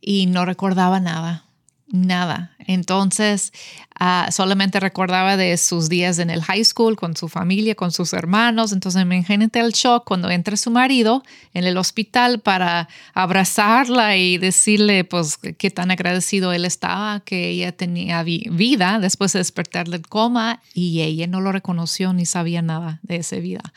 y 0.00 0.26
no 0.26 0.44
recordaba 0.44 1.00
nada 1.00 1.47
nada. 1.90 2.52
Entonces, 2.66 3.52
ah, 3.98 4.28
solamente 4.30 4.78
recordaba 4.78 5.36
de 5.36 5.56
sus 5.56 5.88
días 5.88 6.18
en 6.18 6.28
el 6.28 6.42
high 6.42 6.64
school 6.64 6.96
con 6.96 7.16
su 7.16 7.28
familia, 7.28 7.74
con 7.74 7.92
sus 7.92 8.12
hermanos. 8.12 8.72
Entonces, 8.72 9.02
imagínate 9.02 9.58
el 9.60 9.72
shock 9.72 10.04
cuando 10.04 10.30
entra 10.30 10.56
su 10.56 10.70
marido 10.70 11.22
en 11.54 11.64
el 11.64 11.78
hospital 11.78 12.40
para 12.40 12.88
abrazarla 13.14 14.16
y 14.16 14.36
decirle, 14.36 15.04
pues, 15.04 15.38
qué 15.38 15.70
tan 15.70 15.90
agradecido 15.90 16.52
él 16.52 16.66
estaba, 16.66 17.20
que 17.20 17.48
ella 17.48 17.72
tenía 17.72 18.22
vida 18.22 18.98
después 18.98 19.32
de 19.32 19.38
despertar 19.38 19.88
del 19.88 20.06
coma 20.06 20.60
y 20.74 21.00
ella 21.00 21.26
no 21.26 21.40
lo 21.40 21.52
reconoció 21.52 22.12
ni 22.12 22.26
sabía 22.26 22.60
nada 22.60 23.00
de 23.02 23.16
esa 23.16 23.36
vida. 23.36 23.72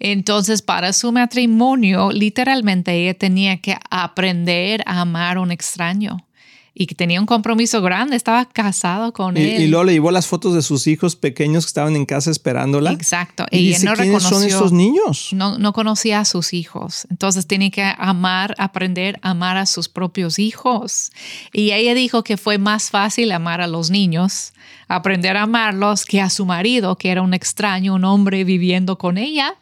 Entonces, 0.00 0.60
para 0.62 0.92
su 0.92 1.12
matrimonio, 1.12 2.10
literalmente 2.10 2.92
ella 2.92 3.14
tenía 3.14 3.60
que 3.60 3.76
aprender 3.90 4.82
a 4.86 5.02
amar 5.02 5.36
a 5.36 5.40
un 5.40 5.52
extraño 5.52 6.24
y 6.76 6.86
que 6.86 6.96
tenía 6.96 7.20
un 7.20 7.26
compromiso 7.26 7.80
grande, 7.82 8.16
estaba 8.16 8.44
casado 8.46 9.12
con 9.12 9.36
él. 9.36 9.62
Y 9.62 9.68
luego 9.68 9.84
le 9.84 9.92
llevó 9.92 10.10
las 10.10 10.26
fotos 10.26 10.54
de 10.54 10.62
sus 10.62 10.88
hijos 10.88 11.14
pequeños 11.14 11.64
que 11.64 11.68
estaban 11.68 11.94
en 11.94 12.04
casa 12.04 12.32
esperándola. 12.32 12.90
Exacto. 12.90 13.46
Y, 13.52 13.68
dice, 13.68 13.86
no 13.86 13.94
¿quiénes 13.94 14.24
son 14.24 14.42
estos 14.42 14.72
niños? 14.72 15.28
No, 15.32 15.56
no 15.56 15.72
conocía 15.72 16.18
a 16.18 16.24
sus 16.24 16.52
hijos. 16.52 17.06
Entonces 17.10 17.46
tiene 17.46 17.70
que 17.70 17.84
amar, 17.96 18.56
aprender 18.58 19.20
a 19.22 19.30
amar 19.30 19.56
a 19.56 19.66
sus 19.66 19.88
propios 19.88 20.40
hijos. 20.40 21.12
Y 21.52 21.70
ella 21.70 21.94
dijo 21.94 22.24
que 22.24 22.36
fue 22.36 22.58
más 22.58 22.90
fácil 22.90 23.30
amar 23.30 23.60
a 23.60 23.68
los 23.68 23.90
niños, 23.90 24.52
aprender 24.88 25.36
a 25.36 25.42
amarlos, 25.42 26.04
que 26.04 26.20
a 26.20 26.28
su 26.28 26.44
marido, 26.44 26.96
que 26.96 27.10
era 27.10 27.22
un 27.22 27.34
extraño, 27.34 27.94
un 27.94 28.04
hombre 28.04 28.42
viviendo 28.42 28.98
con 28.98 29.16
ella. 29.16 29.54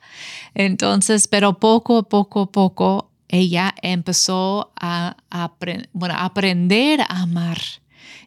Entonces, 0.54 1.28
pero 1.28 1.58
poco 1.58 1.98
a 1.98 2.02
poco, 2.08 2.50
poco 2.50 3.11
ella 3.32 3.74
empezó 3.80 4.72
a, 4.76 5.16
bueno, 5.92 6.14
aprender 6.16 7.00
a 7.00 7.22
amar 7.22 7.58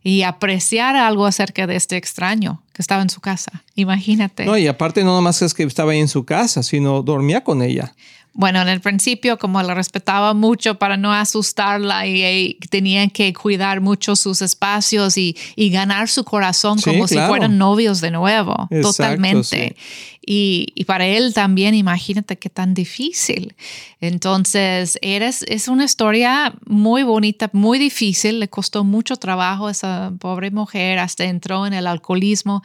y 0.03 0.23
apreciar 0.23 0.95
algo 0.95 1.27
acerca 1.27 1.67
de 1.67 1.75
este 1.75 1.95
extraño 1.95 2.63
que 2.73 2.81
estaba 2.81 3.03
en 3.03 3.09
su 3.09 3.21
casa. 3.21 3.63
Imagínate. 3.75 4.45
No, 4.45 4.57
y 4.57 4.67
aparte 4.67 5.03
no 5.03 5.15
nomás 5.15 5.41
es 5.43 5.53
que 5.53 5.63
estaba 5.63 5.91
ahí 5.93 5.99
en 5.99 6.07
su 6.07 6.25
casa, 6.25 6.63
sino 6.63 7.03
dormía 7.03 7.43
con 7.43 7.61
ella. 7.61 7.93
Bueno, 8.37 8.61
en 8.61 8.67
el 8.67 8.81
principio, 8.81 9.37
como 9.37 9.63
la 9.63 9.73
respetaba 9.73 10.33
mucho 10.33 10.75
para 10.75 10.97
no 10.97 11.13
asustarla 11.13 12.05
y, 12.05 12.57
tenían 12.69 13.09
que 13.09 13.33
cuidar 13.33 13.79
mucho 13.79 14.17
sus 14.17 14.41
espacios 14.41 15.17
y, 15.17 15.37
ganar 15.55 16.09
su 16.09 16.25
corazón 16.25 16.81
como 16.81 17.07
si 17.07 17.17
fueran 17.17 17.57
novios 17.57 18.01
de 18.01 18.11
nuevo, 18.11 18.67
totalmente. 18.81 19.77
Y, 20.25 20.83
para 20.85 21.07
él 21.07 21.33
también, 21.33 21.75
imagínate 21.75 22.37
qué 22.37 22.49
tan 22.49 22.73
difícil. 22.73 23.55
Entonces, 24.01 24.99
eres, 25.01 25.45
es 25.47 25.69
una 25.69 25.85
historia 25.85 26.55
muy 26.65 27.03
bonita, 27.03 27.49
muy 27.53 27.79
difícil. 27.79 28.41
Le 28.41 28.49
costó 28.49 28.83
mucho 28.83 29.15
trabajo 29.15 29.67
a 29.67 29.71
esa 29.71 30.11
pobre 30.19 30.51
mujer, 30.51 30.99
hasta 30.99 31.23
entró 31.23 31.65
en 31.65 31.73
el 31.73 31.87
alcoholismo, 31.87 32.63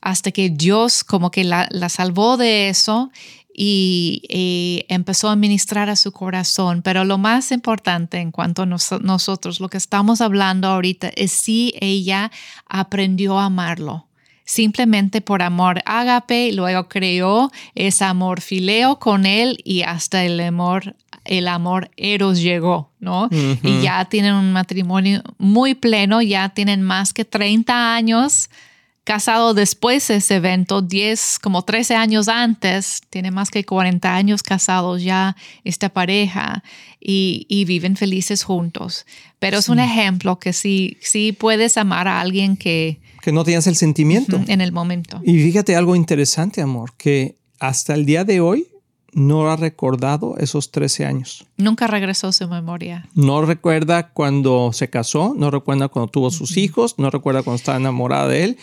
hasta 0.00 0.30
que 0.30 0.50
Dios 0.50 1.02
como 1.02 1.32
que 1.32 1.42
la, 1.42 1.66
la 1.70 1.88
salvó 1.88 2.36
de 2.36 2.68
eso 2.68 3.10
y, 3.62 4.86
empezó 4.88 5.28
a 5.28 5.36
ministrar 5.36 5.90
a 5.90 5.96
su 5.96 6.12
corazón. 6.12 6.80
Pero 6.82 7.04
lo 7.04 7.18
más 7.18 7.52
importante 7.52 8.18
en 8.18 8.32
cuanto 8.32 8.62
a 8.62 8.66
nosotros, 8.66 9.60
lo 9.60 9.68
que 9.68 9.76
estamos 9.76 10.22
hablando 10.22 10.68
ahorita, 10.68 11.10
es 11.14 11.32
si 11.32 11.74
ella 11.80 12.30
aprendió 12.66 13.38
a 13.38 13.46
amarlo 13.46 14.06
simplemente 14.46 15.20
por 15.20 15.42
amor 15.42 15.80
ágape, 15.84 16.50
luego 16.52 16.88
creó 16.88 17.52
ese 17.76 18.04
amor 18.04 18.40
fileo 18.40 18.98
con 18.98 19.24
él 19.24 19.58
y 19.62 19.82
hasta 19.82 20.24
el 20.24 20.40
amor, 20.40 20.96
el 21.24 21.46
amor 21.46 21.88
eros 21.96 22.40
llegó, 22.40 22.90
¿no? 22.98 23.28
Y 23.30 23.80
ya 23.82 24.06
tienen 24.06 24.34
un 24.34 24.52
matrimonio 24.52 25.22
muy 25.38 25.74
pleno, 25.74 26.20
ya 26.20 26.48
tienen 26.48 26.82
más 26.82 27.12
que 27.12 27.24
30 27.24 27.94
años 27.94 28.50
casado 29.10 29.54
después 29.54 30.06
de 30.06 30.18
ese 30.18 30.36
evento, 30.36 30.82
10, 30.82 31.40
como 31.42 31.62
13 31.62 31.96
años 31.96 32.28
antes, 32.28 33.00
tiene 33.10 33.32
más 33.32 33.50
que 33.50 33.64
40 33.64 34.14
años 34.14 34.44
casados 34.44 35.02
ya 35.02 35.34
esta 35.64 35.88
pareja 35.88 36.62
y, 37.00 37.64
viven 37.66 37.96
felices 37.96 38.44
juntos. 38.44 39.06
Pero 39.40 39.58
es 39.58 39.68
un 39.68 39.80
ejemplo 39.80 40.38
que 40.38 40.52
sí, 40.52 40.96
sí 41.00 41.32
puedes 41.32 41.76
amar 41.76 42.06
a 42.06 42.20
alguien 42.20 42.56
que... 42.56 43.00
Que 43.20 43.32
no 43.32 43.42
tienes 43.42 43.66
el 43.66 43.74
sentimiento. 43.74 44.40
En 44.46 44.60
el 44.60 44.70
momento. 44.70 45.20
Y 45.24 45.42
fíjate 45.42 45.74
algo 45.74 45.96
interesante, 45.96 46.62
amor, 46.62 46.92
que 46.96 47.34
hasta 47.58 47.94
el 47.94 48.06
día 48.06 48.22
de 48.22 48.40
hoy 48.40 48.68
no 49.12 49.50
ha 49.50 49.56
recordado 49.56 50.36
esos 50.38 50.70
13 50.70 51.06
años. 51.06 51.46
Nunca 51.56 51.88
regresó 51.88 52.30
su 52.30 52.48
memoria. 52.48 53.08
No 53.14 53.42
recuerda 53.42 54.10
cuando 54.10 54.72
se 54.72 54.88
casó, 54.88 55.34
no 55.36 55.50
recuerda 55.50 55.88
cuando 55.88 56.12
tuvo 56.12 56.30
sus 56.30 56.56
hijos, 56.56 56.94
no 56.96 57.10
recuerda 57.10 57.42
cuando 57.42 57.56
estaba 57.56 57.76
enamorada 57.76 58.28
de 58.28 58.44
él 58.44 58.58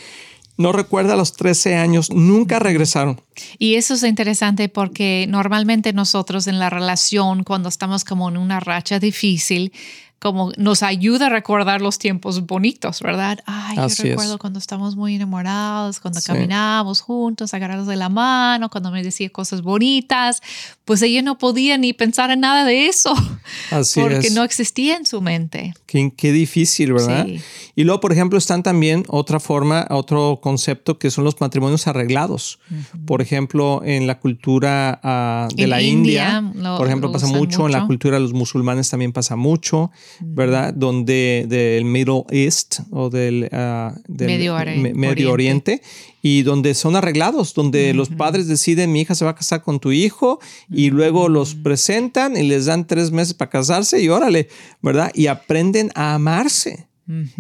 no 0.58 0.72
recuerda 0.72 1.15
los 1.15 1.34
13 1.34 1.76
años, 1.76 2.10
nunca 2.12 2.60
regresaron. 2.60 3.22
Y 3.60 3.76
eso 3.76 3.93
es 3.93 4.04
interesante 4.04 4.70
porque 4.70 5.26
normalmente 5.30 5.93
nosotros 5.93 6.48
en 6.48 6.60
la 6.60 6.70
relación, 6.70 7.43
cuando 7.43 7.70
estamos 7.70 8.04
como 8.04 8.28
en 8.30 8.38
una 8.38 8.60
racha 8.60 9.00
difícil, 9.00 9.72
como 10.20 10.52
nos 10.58 10.82
ayuda 10.82 11.28
a 11.28 11.30
recordar 11.30 11.82
los 11.82 12.00
tiempos 12.00 12.46
bonitos, 12.46 13.02
¿verdad? 13.02 13.39
Ay, 13.46 13.78
yo 13.78 14.04
recuerdo 14.04 14.39
cuando 14.39 14.58
estamos 14.58 14.96
muy 14.96 15.15
enamorados, 15.15 16.00
cuando 16.00 16.20
caminábamos 16.26 17.02
juntos, 17.02 17.54
agarrados 17.54 17.86
de 17.86 17.96
la 17.96 18.10
mano, 18.10 18.70
cuando 18.70 18.89
me 18.89 19.04
decía 19.04 19.30
cosas 19.30 19.62
bonitas, 19.62 20.41
pues 20.88 21.02
ella 21.02 21.21
no 21.21 21.38
podía 21.38 21.78
ni 21.78 21.91
pensar 21.91 22.32
en 22.32 22.39
nada 22.39 22.63
de 22.63 22.88
eso, 22.88 23.13
Así 23.71 24.00
porque 24.00 24.30
no 24.30 24.45
existía 24.45 24.95
en 24.95 25.06
su 25.06 25.21
mente. 25.21 25.73
Qué, 25.86 26.13
qué 26.15 26.32
difícil, 26.32 26.93
¿verdad? 26.93 27.28
Y 27.76 27.84
luego, 27.84 28.00
por 28.00 28.13
ejemplo, 28.13 28.38
están 28.38 28.63
también 28.63 29.04
otra 29.10 29.41
forma, 29.41 29.86
otro 29.89 30.39
concepto 30.41 30.97
que 30.97 31.12
son 31.12 31.26
los 31.26 31.41
matrimonios 31.41 31.88
arreglados. 31.88 32.60
Por 33.06 33.21
ejemplo, 33.21 33.82
en 33.84 34.08
la 34.08 34.19
cultura 34.19 35.00
ah, 35.04 35.50
de 35.54 35.67
la 35.67 35.82
India, 35.82 36.41
por 36.78 36.88
ejemplo, 36.88 37.12
pasa 37.12 37.28
mucho, 37.28 37.65
en 37.65 37.73
la 37.73 37.86
cultura 37.86 38.15
de 38.15 38.21
los 38.21 38.34
musulmanes 38.34 38.89
también 38.89 39.12
pasa 39.12 39.36
mucho. 39.36 39.91
¿verdad? 40.21 40.73
Donde 40.73 41.45
del 41.47 41.86
Middle 41.86 42.23
East 42.30 42.80
o 42.91 43.10
del, 43.10 43.50
ah, 43.52 43.93
Medio, 44.08 45.32
Oriente. 45.32 45.82
Y 46.21 46.41
donde 46.43 46.73
son 46.73 46.95
arreglados, 46.95 47.53
donde 47.53 47.93
los 47.93 48.10
padres 48.10 48.47
deciden 48.47 48.91
mi 48.91 49.01
hija 49.01 49.15
se 49.15 49.25
va 49.25 49.32
a 49.32 49.36
casar 49.36 49.62
con 49.62 49.80
tu 49.80 49.91
hijo 49.91 50.39
y 50.69 50.89
luego 50.89 51.30
los 51.30 51.56
presentan 51.56 52.36
y 52.36 52.43
les 52.43 52.65
dan 52.65 52.88
tres 52.88 53.12
meses 53.12 53.34
para 53.34 53.49
casarse 53.49 54.01
y 54.01 54.10
órale, 54.10 54.49
¿verdad? 54.82 55.12
Y 55.13 55.27
aprenden 55.27 55.91
a 55.95 56.15
amarse. 56.15 56.88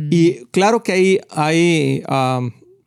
Y 0.09 0.45
claro 0.51 0.81
que 0.81 0.91
hay, 0.93 1.19
hay 1.29 2.03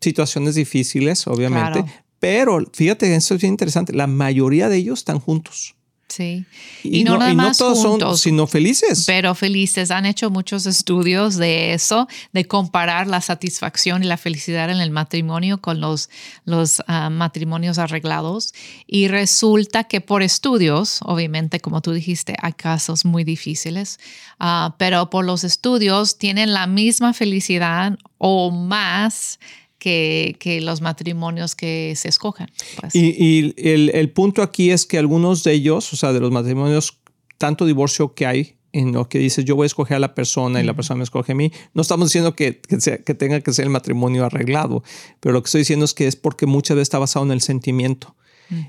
situaciones 0.01 0.55
difíciles, 0.55 1.27
obviamente, 1.27 1.85
pero 2.19 2.65
fíjate, 2.73 3.15
eso 3.15 3.35
es 3.35 3.41
bien 3.41 3.53
interesante, 3.53 3.93
la 3.93 4.07
mayoría 4.07 4.69
de 4.69 4.77
ellos 4.77 5.01
están 5.01 5.21
juntos. 5.21 5.75
Sí. 6.11 6.45
Y, 6.83 7.05
no, 7.05 7.19
nada 7.19 7.33
más 7.35 7.57
todos 7.57 7.81
son, 7.81 8.19
sino 8.19 8.49
felices. 8.49 9.05
Pero 9.07 9.37
felices. 9.37 9.93
Han 9.93 10.07
hecho 10.07 10.29
muchos 10.29 10.67
estudios 10.67 11.37
de 11.37 11.73
eso, 11.73 12.09
de 12.33 12.47
comparar 12.47 13.07
la 13.07 13.21
satisfacción 13.21 14.03
y 14.03 14.07
la 14.07 14.17
felicidad 14.17 14.71
en 14.71 14.81
el 14.81 14.91
matrimonio 14.91 15.61
con 15.61 15.81
los, 15.81 16.11
los 16.45 16.83
ah, 16.89 17.11
matrimonios 17.11 17.79
arreglados. 17.79 18.53
Y 18.89 19.07
resulta 19.07 19.85
que 19.85 20.01
por 20.01 20.23
estudios, 20.23 20.99
obviamente, 21.03 21.61
como 21.61 21.81
tú 21.81 21.93
dijiste, 21.93 22.35
hay 22.43 22.55
casos 22.55 23.05
muy 23.05 23.23
difíciles, 23.23 24.01
ah, 24.41 24.75
pero 24.79 25.11
por 25.11 25.25
los 25.25 25.45
estudios 25.45 26.19
tienen 26.19 26.53
la 26.53 26.67
misma 26.67 27.13
felicidad 27.13 27.97
o 28.19 28.51
más 28.51 29.39
que, 29.81 30.61
los 30.63 30.81
matrimonios 30.81 31.57
que 31.57 31.95
se 31.97 32.09
escojan. 32.09 32.51
Pues. 32.81 32.95
Y, 32.95 33.55
el, 33.57 34.11
punto 34.11 34.43
aquí 34.43 34.71
es 34.71 34.87
que 34.87 34.99
algunos 34.99 35.43
de 35.43 35.53
ellos, 35.53 35.93
o 35.93 35.97
sea, 35.97 36.13
de 36.13 36.21
los 36.21 36.31
matrimonios, 36.31 37.01
tanto 37.39 37.67
divorcio 37.67 38.15
que 38.15 38.27
hay 38.27 38.57
en 38.73 38.93
lo 38.93 39.09
que 39.09 39.19
dices, 39.19 39.45
yo 39.45 39.57
voy 39.57 39.65
a 39.65 39.67
escoger 39.67 39.97
a 39.97 40.01
la 40.01 40.15
persona 40.15 40.61
y 40.61 40.65
la 40.65 40.75
persona 40.75 40.99
me 40.99 41.05
escoge 41.05 41.33
a 41.33 41.35
mí, 41.35 41.51
no 41.75 41.83
estamos 41.83 42.09
diciendo 42.09 42.37
que, 42.37 42.61
que, 42.61 43.15
tenga 43.15 43.41
que 43.41 43.53
ser 43.53 43.65
el 43.65 43.71
matrimonio 43.71 44.25
arreglado, 44.25 44.85
pero 45.19 45.33
lo 45.33 45.43
que 45.43 45.49
estoy 45.49 45.63
diciendo 45.63 45.85
es 45.85 45.95
que 45.95 46.07
es 46.07 46.15
porque 46.15 46.47
muchas 46.47 46.77
veces 46.77 46.87
está 46.87 46.99
basado 47.01 47.25
en 47.25 47.33
el 47.33 47.41
sentimiento. 47.41 48.15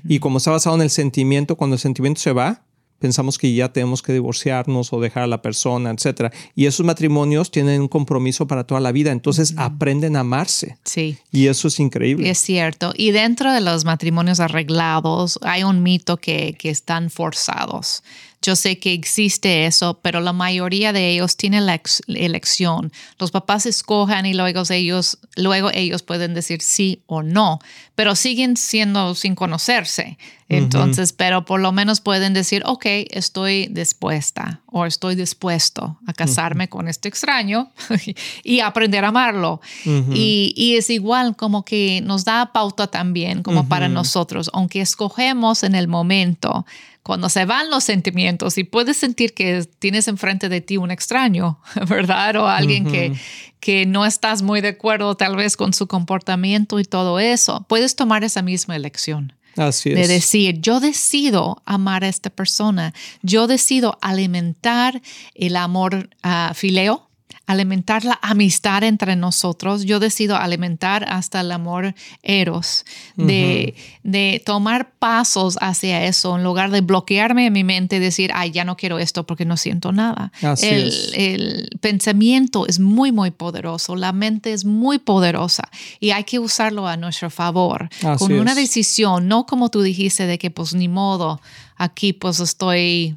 Y 0.08 0.20
como 0.20 0.38
está 0.38 0.52
basado 0.52 0.76
en 0.76 0.82
el 0.82 0.90
sentimiento, 0.90 1.56
cuando 1.56 1.74
el 1.74 1.80
sentimiento 1.80 2.20
se 2.20 2.32
va, 2.32 2.62
pensamos 3.02 3.36
que 3.36 3.52
ya 3.52 3.72
tenemos 3.72 4.00
que 4.00 4.12
divorciarnos 4.12 4.92
o 4.92 5.00
dejar 5.00 5.24
a 5.24 5.26
la 5.26 5.42
persona, 5.42 5.90
etc. 5.90 6.32
Y 6.54 6.66
esos 6.66 6.86
matrimonios 6.86 7.50
tienen 7.50 7.82
un 7.82 7.88
compromiso 7.88 8.46
para 8.46 8.64
toda 8.64 8.80
la 8.80 8.92
vida, 8.92 9.10
entonces 9.10 9.54
aprenden 9.56 10.14
a 10.14 10.20
amarse. 10.20 10.78
Sí. 10.84 11.18
Y 11.32 11.48
eso 11.48 11.66
es 11.66 11.80
increíble. 11.80 12.30
Es 12.30 12.38
cierto. 12.38 12.94
Y 12.96 13.10
dentro 13.10 13.52
de 13.52 13.60
los 13.60 13.84
matrimonios 13.84 14.38
arreglados 14.38 15.40
hay 15.42 15.64
un 15.64 15.82
mito 15.82 16.16
que, 16.16 16.54
que 16.56 16.70
están 16.70 17.10
forzados. 17.10 18.04
Yo 18.42 18.56
sé 18.56 18.78
que 18.78 18.92
existe 18.92 19.66
eso, 19.66 20.00
pero 20.02 20.20
la 20.20 20.32
mayoría 20.32 20.92
de 20.92 21.10
ellos 21.10 21.36
tienen 21.36 21.64
la 21.64 21.80
elección. 22.08 22.92
Los 23.18 23.30
papás 23.30 23.66
escojan 23.66 24.26
y 24.26 24.34
luego 24.34 24.62
ellos, 24.68 25.18
luego 25.36 25.70
ellos 25.72 26.02
pueden 26.02 26.34
decir 26.34 26.60
sí 26.60 27.02
o 27.06 27.22
no, 27.22 27.60
pero 27.94 28.16
siguen 28.16 28.56
siendo 28.56 29.14
sin 29.14 29.36
conocerse. 29.36 30.18
Entonces, 30.48 31.14
pero 31.14 31.44
por 31.44 31.60
lo 31.60 31.72
menos 31.72 32.00
pueden 32.00 32.34
decir, 32.34 32.62
ok, 32.66 32.84
estoy 33.10 33.68
dispuesta 33.68 34.60
o 34.66 34.84
estoy 34.84 35.14
dispuesto 35.14 35.98
a 36.06 36.12
casarme 36.12 36.68
con 36.68 36.88
este 36.88 37.08
extraño 37.08 37.70
y 38.44 38.60
aprender 38.60 39.04
a 39.04 39.08
amarlo. 39.08 39.60
y, 39.84 40.52
y, 40.54 40.76
es 40.76 40.90
igual 40.90 41.36
como 41.36 41.64
que 41.64 42.02
nos 42.04 42.24
da 42.24 42.52
pauta 42.52 42.86
también 42.86 43.42
como 43.42 43.66
para 43.66 43.88
nosotros, 43.88 44.50
aunque 44.52 44.80
escogemos 44.82 45.62
en 45.62 45.74
el 45.74 45.88
momento 45.88 46.66
cuando 47.02 47.28
se 47.28 47.44
van 47.44 47.70
los 47.70 47.84
sentimientos 47.84 48.58
y 48.58 48.64
puedes 48.64 48.96
sentir 48.96 49.34
que 49.34 49.66
tienes 49.78 50.08
enfrente 50.08 50.48
de 50.48 50.60
ti 50.60 50.76
un 50.76 50.90
extraño, 50.90 51.60
¿verdad? 51.88 52.36
O 52.36 52.46
alguien 52.46 52.84
que, 52.84 53.12
que 53.60 53.86
no 53.86 54.06
estás 54.06 54.42
muy 54.42 54.60
de 54.60 54.68
acuerdo 54.68 55.16
tal 55.16 55.36
vez 55.36 55.56
con 55.56 55.72
su 55.72 55.86
comportamiento 55.86 56.78
y 56.78 56.84
todo 56.84 57.18
eso, 57.18 57.64
puedes 57.68 57.96
tomar 57.96 58.24
esa 58.24 58.42
misma 58.42 58.76
elección. 58.76 59.32
Así 59.56 59.90
es. 59.90 59.96
De 59.96 60.08
decir, 60.08 60.60
yo 60.60 60.80
decido 60.80 61.62
amar 61.66 62.04
a 62.04 62.08
esta 62.08 62.30
persona, 62.30 62.94
yo 63.22 63.46
decido 63.46 63.98
alimentar 64.00 65.02
el 65.34 65.56
amor 65.56 66.08
uh, 66.24 66.54
fileo, 66.54 67.08
alimentar 67.46 68.04
la 68.04 68.18
amistad 68.22 68.84
entre 68.84 69.16
nosotros, 69.16 69.84
yo 69.84 69.98
decido 70.00 70.36
alimentar 70.36 71.04
hasta 71.08 71.40
el 71.40 71.50
amor 71.50 71.94
eros, 72.22 72.84
de, 73.16 73.74
de, 74.02 74.42
tomar 74.44 74.92
pasos 74.98 75.58
hacia 75.60 76.04
eso 76.04 76.36
en 76.36 76.44
lugar 76.44 76.70
de 76.70 76.80
bloquearme 76.80 77.46
en 77.46 77.52
mi 77.52 77.64
mente 77.64 77.96
y 77.96 77.98
decir, 77.98 78.30
ay, 78.34 78.52
ya 78.52 78.64
no 78.64 78.76
quiero 78.76 78.98
esto 78.98 79.26
porque 79.26 79.44
no 79.44 79.56
siento 79.56 79.92
nada. 79.92 80.32
el, 80.62 80.92
el, 81.14 81.70
pensamiento 81.80 82.66
es 82.66 82.78
muy, 82.78 83.10
muy 83.12 83.30
poderoso, 83.32 83.96
la 83.96 84.12
mente 84.12 84.52
es 84.52 84.64
muy 84.64 84.98
poderosa 84.98 85.68
y 85.98 86.10
hay 86.10 86.24
que 86.24 86.38
usarlo 86.38 86.86
a 86.86 86.96
nuestro 86.96 87.28
favor, 87.28 87.88
con 88.18 88.32
una 88.32 88.54
decisión, 88.54 89.26
no 89.26 89.46
como 89.46 89.68
tú 89.68 89.82
dijiste 89.82 90.26
de 90.26 90.38
que 90.38 90.50
pues 90.50 90.74
ni 90.74 90.88
modo, 90.88 91.40
aquí 91.76 92.12
pues 92.12 92.40
estoy 92.40 93.16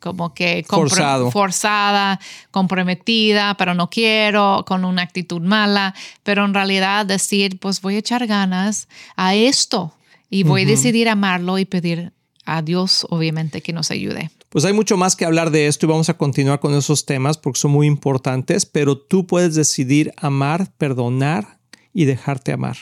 como 0.00 0.34
que 0.34 0.64
forzada, 0.66 2.18
comprometida, 2.50 3.54
pero 3.56 3.74
no 3.74 3.90
quiero, 3.90 4.64
con 4.66 4.84
una 4.84 5.02
actitud 5.02 5.40
mala, 5.40 5.94
pero 6.22 6.44
en 6.44 6.54
realidad 6.54 7.06
decir, 7.06 7.60
pues 7.60 7.80
voy 7.80 7.96
a 7.96 7.98
echar 7.98 8.26
ganas 8.26 8.88
a 9.16 9.34
esto 9.34 9.94
y 10.28 10.42
voy 10.42 10.62
a 10.62 10.66
decidir 10.66 11.08
amarlo 11.08 11.58
y 11.58 11.64
pedir 11.64 12.12
a 12.44 12.62
Dios, 12.62 13.06
obviamente, 13.10 13.60
que 13.60 13.72
nos 13.72 13.90
ayude. 13.90 14.30
Pues 14.48 14.64
hay 14.64 14.72
mucho 14.72 14.96
más 14.96 15.14
que 15.14 15.24
hablar 15.24 15.52
de 15.52 15.68
esto 15.68 15.86
y 15.86 15.88
vamos 15.88 16.08
a 16.08 16.16
continuar 16.16 16.58
con 16.58 16.74
esos 16.74 17.06
temas 17.06 17.38
porque 17.38 17.60
son 17.60 17.70
muy 17.70 17.86
importantes, 17.86 18.66
pero 18.66 18.98
tú 18.98 19.26
puedes 19.26 19.54
decidir 19.54 20.12
amar, 20.16 20.72
perdonar 20.76 21.59
y 21.92 22.04
dejarte 22.04 22.52
amar. 22.52 22.76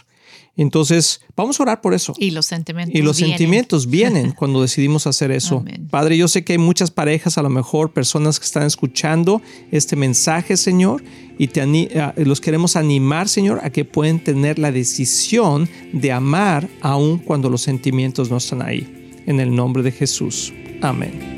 Entonces, 0.57 1.21
vamos 1.37 1.59
a 1.61 1.63
orar 1.63 1.81
por 1.81 1.95
eso. 1.95 2.15
Y 2.19 2.33
los 2.33 2.47
sentimientos. 2.47 2.95
Y 2.95 3.03
los 3.03 3.17
vienen. 3.17 3.39
sentimientos 3.39 3.89
vienen 3.89 4.33
cuando 4.37 4.61
decidimos 4.61 5.07
hacer 5.07 5.31
eso. 5.31 5.59
Amén. 5.59 5.87
Padre, 5.89 6.17
yo 6.17 6.27
sé 6.27 6.43
que 6.45 6.55
hay 6.55 6.59
muchas 6.59 6.91
parejas, 6.91 7.39
a 7.39 7.43
lo 7.43 7.49
mejor 7.49 7.93
personas 7.93 8.41
que 8.41 8.45
están 8.45 8.65
escuchando 8.65 9.41
este 9.71 9.95
mensaje, 9.95 10.57
Señor, 10.57 11.03
y 11.39 11.47
te 11.47 11.65
los 12.17 12.41
queremos 12.41 12.75
animar, 12.75 13.29
Señor, 13.29 13.61
a 13.63 13.71
que 13.71 13.85
pueden 13.85 14.23
tener 14.23 14.59
la 14.59 14.73
decisión 14.73 15.69
de 15.93 16.11
amar 16.11 16.69
aun 16.81 17.19
cuando 17.19 17.49
los 17.49 17.63
sentimientos 17.63 18.29
no 18.29 18.39
están 18.39 18.61
ahí. 18.63 19.13
En 19.27 19.39
el 19.39 19.55
nombre 19.55 19.85
de 19.85 19.93
Jesús. 19.93 20.53
Amén. 20.83 21.38